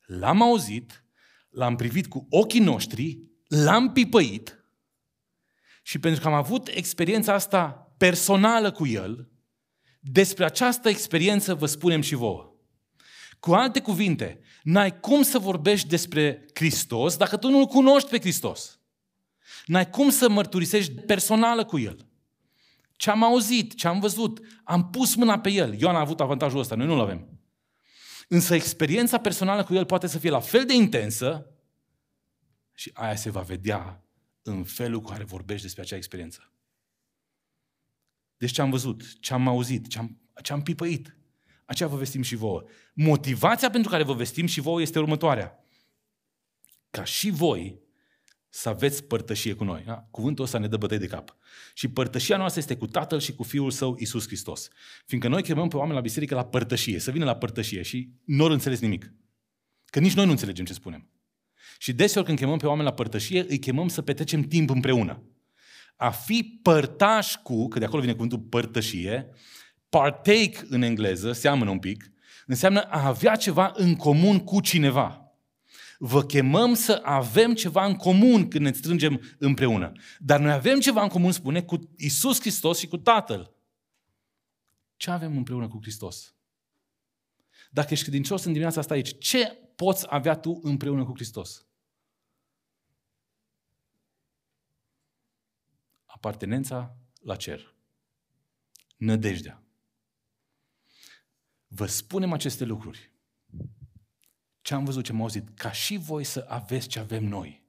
l-am 0.07 0.43
auzit, 0.43 1.05
l-am 1.51 1.77
privit 1.77 2.07
cu 2.07 2.27
ochii 2.31 2.61
noștri, 2.61 3.23
l-am 3.47 3.93
pipăit 3.93 4.65
și 5.83 5.99
pentru 5.99 6.21
că 6.21 6.27
am 6.27 6.35
avut 6.35 6.69
experiența 6.69 7.35
asta 7.35 7.93
personală 7.97 8.73
cu 8.73 8.87
el, 8.87 9.31
despre 10.01 10.45
această 10.45 10.89
experiență 10.89 11.55
vă 11.55 11.67
spunem 11.67 12.01
și 12.01 12.15
vouă. 12.15 12.50
Cu 13.41 13.53
alte 13.53 13.81
cuvinte, 13.81 14.41
n-ai 14.63 15.01
cum 15.01 15.23
să 15.23 15.39
vorbești 15.39 15.89
despre 15.89 16.47
Hristos 16.55 17.17
dacă 17.17 17.37
tu 17.37 17.49
nu-L 17.49 17.67
cunoști 17.67 18.09
pe 18.09 18.19
Hristos. 18.19 18.81
N-ai 19.67 19.91
cum 19.91 20.11
să 20.11 20.29
mărturisești 20.29 20.93
personală 20.93 21.65
cu 21.65 21.79
El. 21.79 22.07
Ce 22.97 23.11
am 23.11 23.23
auzit, 23.23 23.75
ce 23.75 23.89
am 23.89 24.01
văzut, 24.01 24.41
am 24.65 24.91
pus 24.91 25.15
mâna 25.15 25.41
pe 25.41 25.51
El. 25.51 25.81
Ioan 25.81 25.97
a 25.97 26.01
avut 26.01 26.21
avantajul 26.21 26.59
ăsta, 26.59 26.75
noi 26.75 26.87
nu-l 26.87 27.01
avem. 27.01 27.29
Însă 28.29 28.55
experiența 28.55 29.19
personală 29.19 29.65
cu 29.65 29.75
El 29.75 29.85
poate 29.85 30.07
să 30.07 30.19
fie 30.19 30.31
la 30.31 30.41
fel 30.41 30.65
de 30.65 30.75
intensă 30.75 31.47
și 32.75 32.91
aia 32.95 33.17
se 33.17 33.31
va 33.31 33.41
vedea 33.41 34.05
în 34.43 34.65
felul 34.65 35.01
cu 35.01 35.11
care 35.11 35.25
vorbești 35.25 35.63
despre 35.63 35.83
acea 35.83 35.97
experiență. 35.97 36.53
Deci 38.37 38.53
ce 38.53 38.61
am 38.61 38.71
văzut, 38.71 39.21
ce 39.21 39.33
am 39.33 39.49
auzit, 39.49 39.89
ce 39.89 39.99
am, 39.99 40.21
ce 40.43 40.53
am 40.53 40.63
pipăit, 40.63 41.17
aceea 41.71 41.89
vă 41.89 41.97
vestim 41.97 42.23
și 42.23 42.35
vouă. 42.35 42.63
Motivația 42.95 43.71
pentru 43.71 43.91
care 43.91 44.03
vă 44.03 44.15
vestim 44.15 44.47
și 44.47 44.61
vouă 44.61 44.81
este 44.81 44.99
următoarea. 44.99 45.65
Ca 46.91 47.05
și 47.05 47.31
voi 47.31 47.81
să 48.49 48.69
aveți 48.69 49.05
părtășie 49.05 49.55
cu 49.55 49.65
noi. 49.65 49.83
Da? 49.87 50.09
Cuvântul 50.11 50.45
ăsta 50.45 50.59
ne 50.59 50.69
dă 50.69 50.77
bătăi 50.77 50.99
de 50.99 51.07
cap. 51.07 51.37
Și 51.75 51.89
părtășia 51.89 52.37
noastră 52.37 52.61
este 52.61 52.77
cu 52.77 52.87
Tatăl 52.87 53.21
și 53.21 53.35
cu 53.35 53.43
Fiul 53.43 53.71
Său, 53.71 53.97
Isus 53.99 54.27
Hristos. 54.27 54.69
Fiindcă 55.07 55.29
noi 55.29 55.43
chemăm 55.43 55.69
pe 55.69 55.77
oameni 55.77 55.95
la 55.95 56.01
biserică 56.01 56.35
la 56.35 56.45
părtășie, 56.45 56.99
să 56.99 57.11
vină 57.11 57.25
la 57.25 57.37
părtășie 57.37 57.83
și 57.83 58.11
nu 58.25 58.45
ori 58.45 58.53
înțeles 58.53 58.81
nimic. 58.81 59.13
Că 59.85 60.01
nici 60.01 60.15
noi 60.15 60.25
nu 60.25 60.31
înțelegem 60.31 60.65
ce 60.65 60.73
spunem. 60.73 61.11
Și 61.79 61.93
deseori 61.93 62.27
când 62.27 62.39
chemăm 62.39 62.59
pe 62.59 62.67
oameni 62.67 62.89
la 62.89 62.95
părtășie, 62.95 63.45
îi 63.49 63.59
chemăm 63.59 63.89
să 63.89 64.03
petrecem 64.03 64.43
timp 64.43 64.71
împreună. 64.71 65.23
A 65.97 66.11
fi 66.11 66.61
părtaș 66.63 67.37
cu, 67.37 67.69
că 67.69 67.79
de 67.79 67.85
acolo 67.85 68.01
vine 68.01 68.13
cuvântul 68.13 68.39
părtășie, 68.39 69.29
partake 69.91 70.67
în 70.69 70.83
engleză, 70.83 71.33
seamănă 71.33 71.71
un 71.71 71.79
pic, 71.79 72.13
înseamnă 72.47 72.81
a 72.81 73.07
avea 73.07 73.37
ceva 73.37 73.73
în 73.75 73.97
comun 73.97 74.39
cu 74.39 74.61
cineva. 74.61 75.25
Vă 75.99 76.25
chemăm 76.25 76.75
să 76.75 77.01
avem 77.05 77.55
ceva 77.55 77.85
în 77.85 77.95
comun 77.95 78.49
când 78.49 78.65
ne 78.65 78.73
strângem 78.73 79.21
împreună. 79.39 79.93
Dar 80.19 80.41
noi 80.41 80.53
avem 80.53 80.81
ceva 80.81 81.03
în 81.03 81.09
comun, 81.09 81.33
spune, 81.33 81.63
cu 81.63 81.91
Isus 81.97 82.41
Hristos 82.41 82.79
și 82.79 82.89
cu 82.89 82.97
Tatăl. 82.97 83.55
Ce 84.97 85.11
avem 85.11 85.37
împreună 85.37 85.69
cu 85.69 85.79
Hristos? 85.81 86.35
Dacă 87.71 87.89
ești 87.91 88.05
credincios 88.05 88.45
în 88.45 88.51
dimineața 88.53 88.81
asta 88.81 88.95
aici, 88.95 89.19
ce 89.19 89.59
poți 89.77 90.07
avea 90.09 90.35
tu 90.37 90.61
împreună 90.63 91.05
cu 91.05 91.13
Hristos? 91.15 91.67
Apartenența 96.05 96.97
la 97.23 97.37
cer. 97.37 97.75
Nădejdea. 98.97 99.65
Vă 101.73 101.87
spunem 101.87 102.33
aceste 102.33 102.65
lucruri. 102.65 103.13
Ce 104.61 104.75
am 104.75 104.85
văzut, 104.85 105.05
ce 105.05 105.13
am 105.13 105.21
auzit, 105.21 105.49
ca 105.59 105.73
și 105.73 105.97
voi 105.97 106.25
să 106.25 106.45
aveți 106.49 106.89
ce 106.89 106.99
avem 106.99 107.25
noi. 107.25 107.65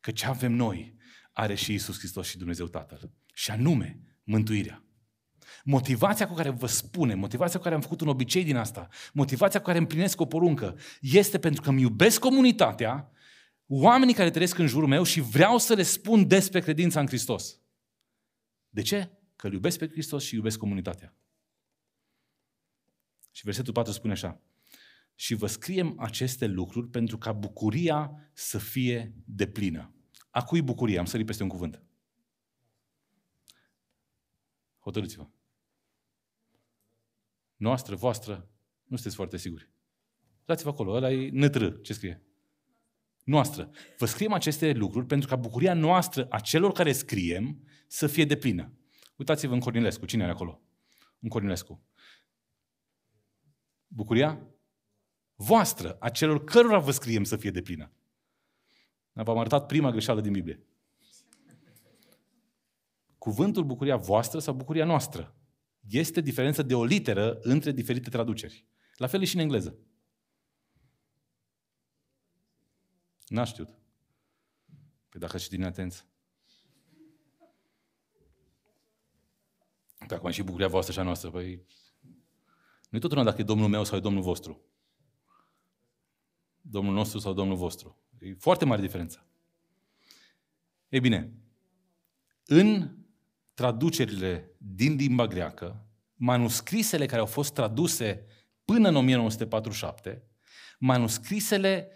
Că 0.00 0.10
ce 0.10 0.26
avem 0.26 0.52
noi 0.52 0.96
are 1.32 1.54
și 1.54 1.72
Isus 1.72 1.98
Hristos 1.98 2.28
și 2.28 2.38
Dumnezeu 2.38 2.66
Tatăl. 2.66 3.10
Și 3.34 3.50
anume, 3.50 4.00
mântuirea. 4.24 4.82
Motivația 5.64 6.28
cu 6.28 6.34
care 6.34 6.50
vă 6.50 6.66
spune, 6.66 7.14
motivația 7.14 7.56
cu 7.58 7.62
care 7.62 7.74
am 7.74 7.80
făcut 7.80 8.00
un 8.00 8.08
obicei 8.08 8.44
din 8.44 8.56
asta, 8.56 8.88
motivația 9.12 9.60
cu 9.60 9.66
care 9.66 9.78
împlinesc 9.78 10.20
o 10.20 10.26
poruncă, 10.26 10.78
este 11.00 11.38
pentru 11.38 11.62
că 11.62 11.68
îmi 11.68 11.80
iubesc 11.80 12.20
comunitatea, 12.20 13.10
oamenii 13.66 14.14
care 14.14 14.30
trăiesc 14.30 14.58
în 14.58 14.66
jurul 14.66 14.88
meu 14.88 15.02
și 15.02 15.20
vreau 15.20 15.58
să 15.58 15.74
le 15.74 15.82
spun 15.82 16.26
despre 16.26 16.60
credința 16.60 17.00
în 17.00 17.06
Hristos. 17.06 17.60
De 18.68 18.82
ce? 18.82 19.10
Că 19.36 19.46
îl 19.46 19.52
iubesc 19.52 19.78
pe 19.78 19.88
Hristos 19.88 20.24
și 20.24 20.34
iubesc 20.34 20.58
comunitatea. 20.58 21.16
Și 23.38 23.44
versetul 23.44 23.72
4 23.72 23.92
spune 23.92 24.12
așa. 24.12 24.40
Și 25.14 25.34
vă 25.34 25.46
scriem 25.46 25.94
aceste 25.98 26.46
lucruri 26.46 26.88
pentru 26.88 27.18
ca 27.18 27.32
bucuria 27.32 28.30
să 28.32 28.58
fie 28.58 29.14
deplină. 29.24 29.94
A 30.30 30.44
cui 30.44 30.62
bucuria? 30.62 30.98
Am 30.98 31.04
sărit 31.04 31.26
peste 31.26 31.42
un 31.42 31.48
cuvânt. 31.48 31.82
Hotărâți-vă. 34.78 35.28
Noastră, 37.56 37.94
voastră, 37.94 38.50
nu 38.84 38.96
sunteți 38.96 39.16
foarte 39.16 39.36
siguri. 39.36 39.70
Dați-vă 40.44 40.68
acolo, 40.68 40.92
ăla 40.92 41.12
e 41.12 41.30
nătră, 41.32 41.70
ce 41.70 41.92
scrie? 41.92 42.22
Noastră. 43.24 43.70
Vă 43.98 44.06
scriem 44.06 44.32
aceste 44.32 44.72
lucruri 44.72 45.06
pentru 45.06 45.28
ca 45.28 45.36
bucuria 45.36 45.74
noastră 45.74 46.26
a 46.30 46.40
celor 46.40 46.72
care 46.72 46.92
scriem 46.92 47.68
să 47.86 48.06
fie 48.06 48.24
deplină. 48.24 48.72
Uitați-vă 49.16 49.54
în 49.54 49.60
Cornilescu. 49.60 50.06
Cine 50.06 50.22
are 50.22 50.32
acolo? 50.32 50.62
În 51.18 51.28
Cornilescu. 51.28 51.87
Bucuria 53.88 54.46
voastră, 55.34 55.96
a 56.00 56.08
celor 56.08 56.44
cărora 56.44 56.78
vă 56.78 56.90
scriem 56.90 57.24
să 57.24 57.36
fie 57.36 57.50
deplină. 57.50 57.92
V-am 59.12 59.38
arătat 59.38 59.66
prima 59.66 59.90
greșeală 59.90 60.20
din 60.20 60.32
Biblie. 60.32 60.62
Cuvântul 63.18 63.64
bucuria 63.64 63.96
voastră 63.96 64.38
sau 64.38 64.54
bucuria 64.54 64.84
noastră. 64.84 65.34
Este 65.88 66.20
diferență 66.20 66.62
de 66.62 66.74
o 66.74 66.84
literă 66.84 67.38
între 67.40 67.72
diferite 67.72 68.10
traduceri. 68.10 68.66
La 68.96 69.06
fel 69.06 69.20
e 69.20 69.24
și 69.24 69.34
în 69.34 69.40
engleză. 69.40 69.78
N-aș 73.26 73.48
știut. 73.48 73.68
Păi 75.08 75.20
dacă 75.20 75.38
și 75.38 75.48
din 75.48 75.64
atenți. 75.64 76.06
Pe 80.06 80.14
acum 80.14 80.30
și 80.30 80.42
bucuria 80.42 80.68
voastră 80.68 80.92
și 80.92 80.98
a 80.98 81.02
noastră. 81.02 81.30
Păi 81.30 81.66
nu 82.88 82.96
e 82.96 83.00
tot 83.00 83.12
una 83.12 83.22
dacă 83.22 83.40
e 83.40 83.44
Domnul 83.44 83.68
meu 83.68 83.84
sau 83.84 83.98
e 83.98 84.00
Domnul 84.00 84.22
vostru. 84.22 84.60
Domnul 86.60 86.94
nostru 86.94 87.18
sau 87.18 87.32
Domnul 87.32 87.56
vostru. 87.56 88.02
E 88.18 88.34
foarte 88.34 88.64
mare 88.64 88.80
diferență. 88.80 89.26
Ei 90.88 91.00
bine, 91.00 91.32
în 92.46 92.96
traducerile 93.54 94.50
din 94.58 94.94
limba 94.94 95.26
greacă, 95.26 95.86
manuscrisele 96.14 97.06
care 97.06 97.20
au 97.20 97.26
fost 97.26 97.52
traduse 97.52 98.26
până 98.64 98.88
în 98.88 98.96
1947, 98.96 100.22
manuscrisele 100.78 101.88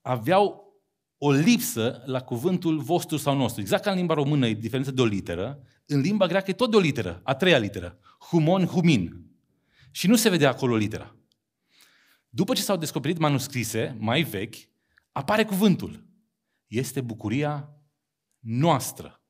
aveau 0.00 0.66
o 1.18 1.30
lipsă 1.30 2.02
la 2.06 2.20
cuvântul 2.20 2.78
vostru 2.78 3.16
sau 3.16 3.36
nostru. 3.36 3.60
Exact 3.60 3.82
ca 3.82 3.90
în 3.90 3.96
limba 3.96 4.14
română 4.14 4.46
e 4.46 4.54
diferență 4.54 4.90
de 4.90 5.00
o 5.00 5.04
literă, 5.04 5.62
în 5.86 6.00
limba 6.00 6.26
greacă 6.26 6.50
e 6.50 6.54
tot 6.54 6.70
de 6.70 6.76
o 6.76 6.80
literă, 6.80 7.20
a 7.24 7.34
treia 7.34 7.58
literă. 7.58 7.98
Humon, 8.30 8.64
humin. 8.64 9.26
Și 9.96 10.06
nu 10.06 10.16
se 10.16 10.28
vedea 10.28 10.48
acolo 10.48 10.76
litera. 10.76 11.16
După 12.28 12.54
ce 12.54 12.62
s-au 12.62 12.76
descoperit 12.76 13.18
manuscrise 13.18 13.96
mai 13.98 14.22
vechi, 14.22 14.54
apare 15.12 15.44
cuvântul. 15.44 16.06
Este 16.66 17.00
bucuria 17.00 17.76
noastră. 18.38 19.22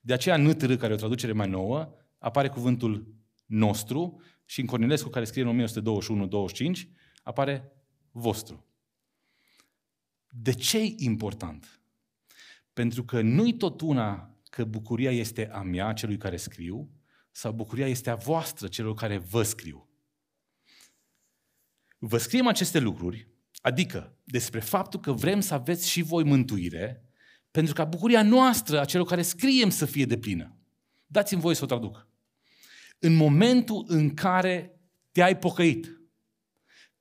De 0.00 0.12
aceea 0.12 0.34
în 0.34 0.42
NTR, 0.42 0.72
care 0.74 0.92
e 0.92 0.94
o 0.94 0.98
traducere 0.98 1.32
mai 1.32 1.48
nouă, 1.48 1.94
apare 2.18 2.48
cuvântul 2.48 3.14
nostru 3.46 4.22
și 4.44 4.60
în 4.60 4.66
Cornilescu, 4.66 5.08
care 5.08 5.24
scrie 5.24 5.42
în 5.42 5.66
1921-25, 6.76 6.88
apare 7.22 7.72
vostru. 8.10 8.66
De 10.28 10.52
ce 10.52 10.78
e 10.78 10.94
important? 10.96 11.80
Pentru 12.72 13.04
că 13.04 13.20
nu-i 13.20 13.56
tot 13.56 13.80
una 13.80 14.36
că 14.50 14.64
bucuria 14.64 15.10
este 15.10 15.48
a 15.50 15.62
mea, 15.62 15.92
celui 15.92 16.16
care 16.16 16.36
scriu, 16.36 16.90
sau 17.30 17.52
bucuria 17.52 17.88
este 17.88 18.10
a 18.10 18.14
voastră, 18.14 18.68
celor 18.68 18.94
care 18.94 19.18
vă 19.18 19.42
scriu. 19.42 19.86
Vă 21.98 22.18
scriem 22.18 22.46
aceste 22.46 22.78
lucruri, 22.78 23.28
adică 23.60 24.16
despre 24.24 24.60
faptul 24.60 25.00
că 25.00 25.12
vrem 25.12 25.40
să 25.40 25.54
aveți 25.54 25.88
și 25.88 26.02
voi 26.02 26.24
mântuire, 26.24 27.04
pentru 27.50 27.74
ca 27.74 27.84
bucuria 27.84 28.22
noastră, 28.22 28.80
a 28.80 28.84
celor 28.84 29.06
care 29.06 29.22
scriem, 29.22 29.70
să 29.70 29.86
fie 29.86 30.04
deplină. 30.04 30.56
Dați-mi 31.06 31.40
voi 31.40 31.54
să 31.54 31.64
o 31.64 31.66
traduc. 31.66 32.08
În 32.98 33.14
momentul 33.14 33.84
în 33.88 34.14
care 34.14 34.80
te-ai 35.12 35.38
pocăit, 35.38 36.00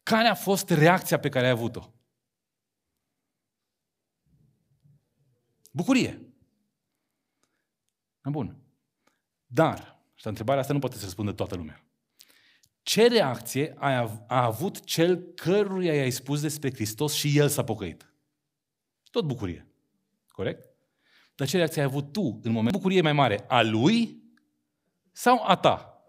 care 0.04 0.28
a 0.28 0.36
fost 0.36 0.70
reacția 0.70 1.20
pe 1.20 1.30
care 1.30 1.46
ai 1.46 1.52
avut-o? 1.52 1.94
Bucurie. 5.72 6.22
Bun. 8.24 8.58
Dar, 9.46 10.04
și 10.14 10.28
întrebarea 10.28 10.62
asta 10.62 10.74
nu 10.74 10.80
poate 10.80 10.96
să 10.96 11.04
răspundă 11.04 11.32
toată 11.32 11.56
lumea. 11.56 11.85
Ce 12.86 13.08
reacție 13.08 13.74
a, 13.78 13.90
a 14.28 14.44
avut 14.44 14.84
cel 14.84 15.18
căruia 15.18 15.94
i-ai 15.94 16.12
spus 16.12 16.42
despre 16.42 16.74
Hristos 16.74 17.14
și 17.14 17.38
el 17.38 17.48
s-a 17.48 17.64
pocăit? 17.64 18.14
Tot 19.12 19.26
bucurie. 19.26 19.68
Corect? 20.32 20.70
Dar 21.36 21.48
ce 21.48 21.58
reacție 21.58 21.82
ai 21.82 21.88
avut 21.88 22.12
tu 22.12 22.40
în 22.44 22.52
momentul 22.52 22.80
bucurie 22.80 23.02
mai 23.02 23.14
mare? 23.14 23.46
A 23.48 23.62
lui 23.62 24.24
sau 25.12 25.44
a 25.44 25.56
ta? 25.56 26.04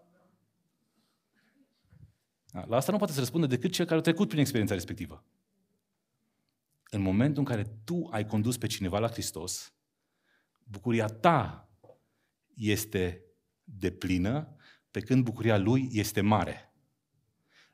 La 2.66 2.76
asta 2.76 2.92
nu 2.92 2.98
poate 2.98 3.12
să 3.12 3.18
răspundă 3.18 3.46
decât 3.46 3.72
cel 3.72 3.86
care 3.86 3.98
a 3.98 4.02
trecut 4.02 4.28
prin 4.28 4.40
experiența 4.40 4.74
respectivă. 4.74 5.24
În 6.90 7.00
momentul 7.00 7.38
în 7.38 7.44
care 7.44 7.62
tu 7.84 8.08
ai 8.10 8.26
condus 8.26 8.56
pe 8.56 8.66
cineva 8.66 8.98
la 8.98 9.08
Hristos, 9.08 9.74
bucuria 10.64 11.06
ta 11.06 11.68
este 12.54 13.24
deplină, 13.64 14.55
pe 14.96 15.02
când 15.02 15.24
bucuria 15.24 15.56
lui 15.56 15.88
este 15.92 16.20
mare. 16.20 16.72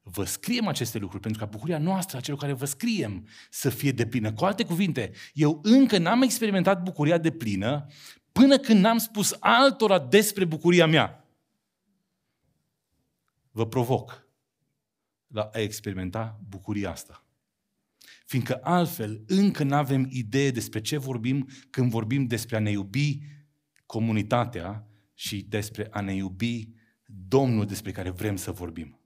Vă 0.03 0.25
scriem 0.25 0.67
aceste 0.67 0.99
lucruri 0.99 1.23
pentru 1.23 1.41
ca 1.41 1.47
bucuria 1.47 1.79
noastră, 1.79 2.17
a 2.17 2.21
celor 2.21 2.41
care 2.41 2.53
vă 2.53 2.65
scriem, 2.65 3.27
să 3.51 3.71
fie 3.71 3.93
deplină. 3.93 4.33
Cu 4.33 4.45
alte 4.45 4.65
cuvinte, 4.65 5.13
eu 5.33 5.61
încă 5.63 5.99
n-am 5.99 6.23
experimentat 6.23 6.83
bucuria 6.83 7.19
deplină 7.19 7.87
până 8.33 8.59
când 8.59 8.81
n-am 8.81 8.99
spus 8.99 9.37
altora 9.41 9.99
despre 9.99 10.45
bucuria 10.45 10.87
mea. 10.87 11.29
Vă 13.51 13.67
provoc 13.67 14.27
la 15.27 15.51
a 15.53 15.59
experimenta 15.59 16.41
bucuria 16.49 16.91
asta. 16.91 17.25
Fiindcă 18.27 18.61
altfel 18.63 19.25
încă 19.27 19.63
nu 19.63 19.75
avem 19.75 20.07
idee 20.11 20.51
despre 20.51 20.81
ce 20.81 20.97
vorbim 20.97 21.49
când 21.71 21.91
vorbim 21.91 22.27
despre 22.27 22.57
a 22.57 22.61
ne 22.61 22.71
iubi 22.71 23.19
comunitatea 23.87 24.87
și 25.15 25.43
despre 25.43 25.89
a 25.91 26.01
ne 26.01 26.15
iubi 26.15 26.81
Domnul 27.15 27.67
despre 27.67 27.93
care 27.93 28.11
vrem 28.11 28.37
să 28.37 28.53
vorbim. 28.53 28.99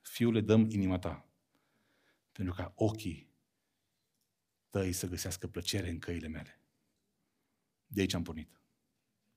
Fiule, 0.00 0.40
dăm 0.40 0.68
inima 0.70 0.98
ta. 0.98 1.28
Pentru 2.32 2.54
ca 2.54 2.72
ochii 2.76 3.28
tăi 4.68 4.92
să 4.92 5.06
găsească 5.06 5.46
plăcere 5.46 5.90
în 5.90 5.98
căile 5.98 6.28
mele. 6.28 6.60
De 7.86 8.00
aici 8.00 8.14
am 8.14 8.22
pornit. 8.22 8.60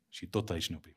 Și 0.09 0.27
tot 0.27 0.49
aici 0.49 0.69
ne 0.69 0.75
oprim. 0.75 0.95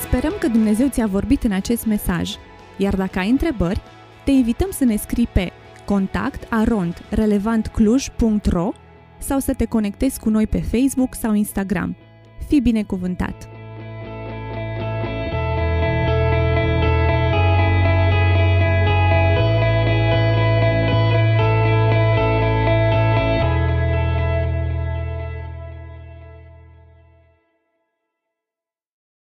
Sperăm 0.00 0.38
că 0.38 0.48
Dumnezeu 0.48 0.88
ți-a 0.88 1.06
vorbit 1.06 1.42
în 1.42 1.52
acest 1.52 1.84
mesaj, 1.86 2.34
iar 2.78 2.96
dacă 2.96 3.18
ai 3.18 3.30
întrebări, 3.30 3.80
te 4.24 4.30
invităm 4.30 4.70
să 4.70 4.84
ne 4.84 4.96
scrii 4.96 5.26
pe 5.26 5.52
contact 5.84 6.46
arond 6.50 7.02
relevantcluj.ro 7.10 8.72
sau 9.18 9.38
să 9.38 9.54
te 9.54 9.64
conectezi 9.64 10.20
cu 10.20 10.28
noi 10.28 10.46
pe 10.46 10.60
Facebook 10.60 11.14
sau 11.14 11.34
Instagram. 11.34 11.96
Fii 12.48 12.60
binecuvântat! 12.60 13.53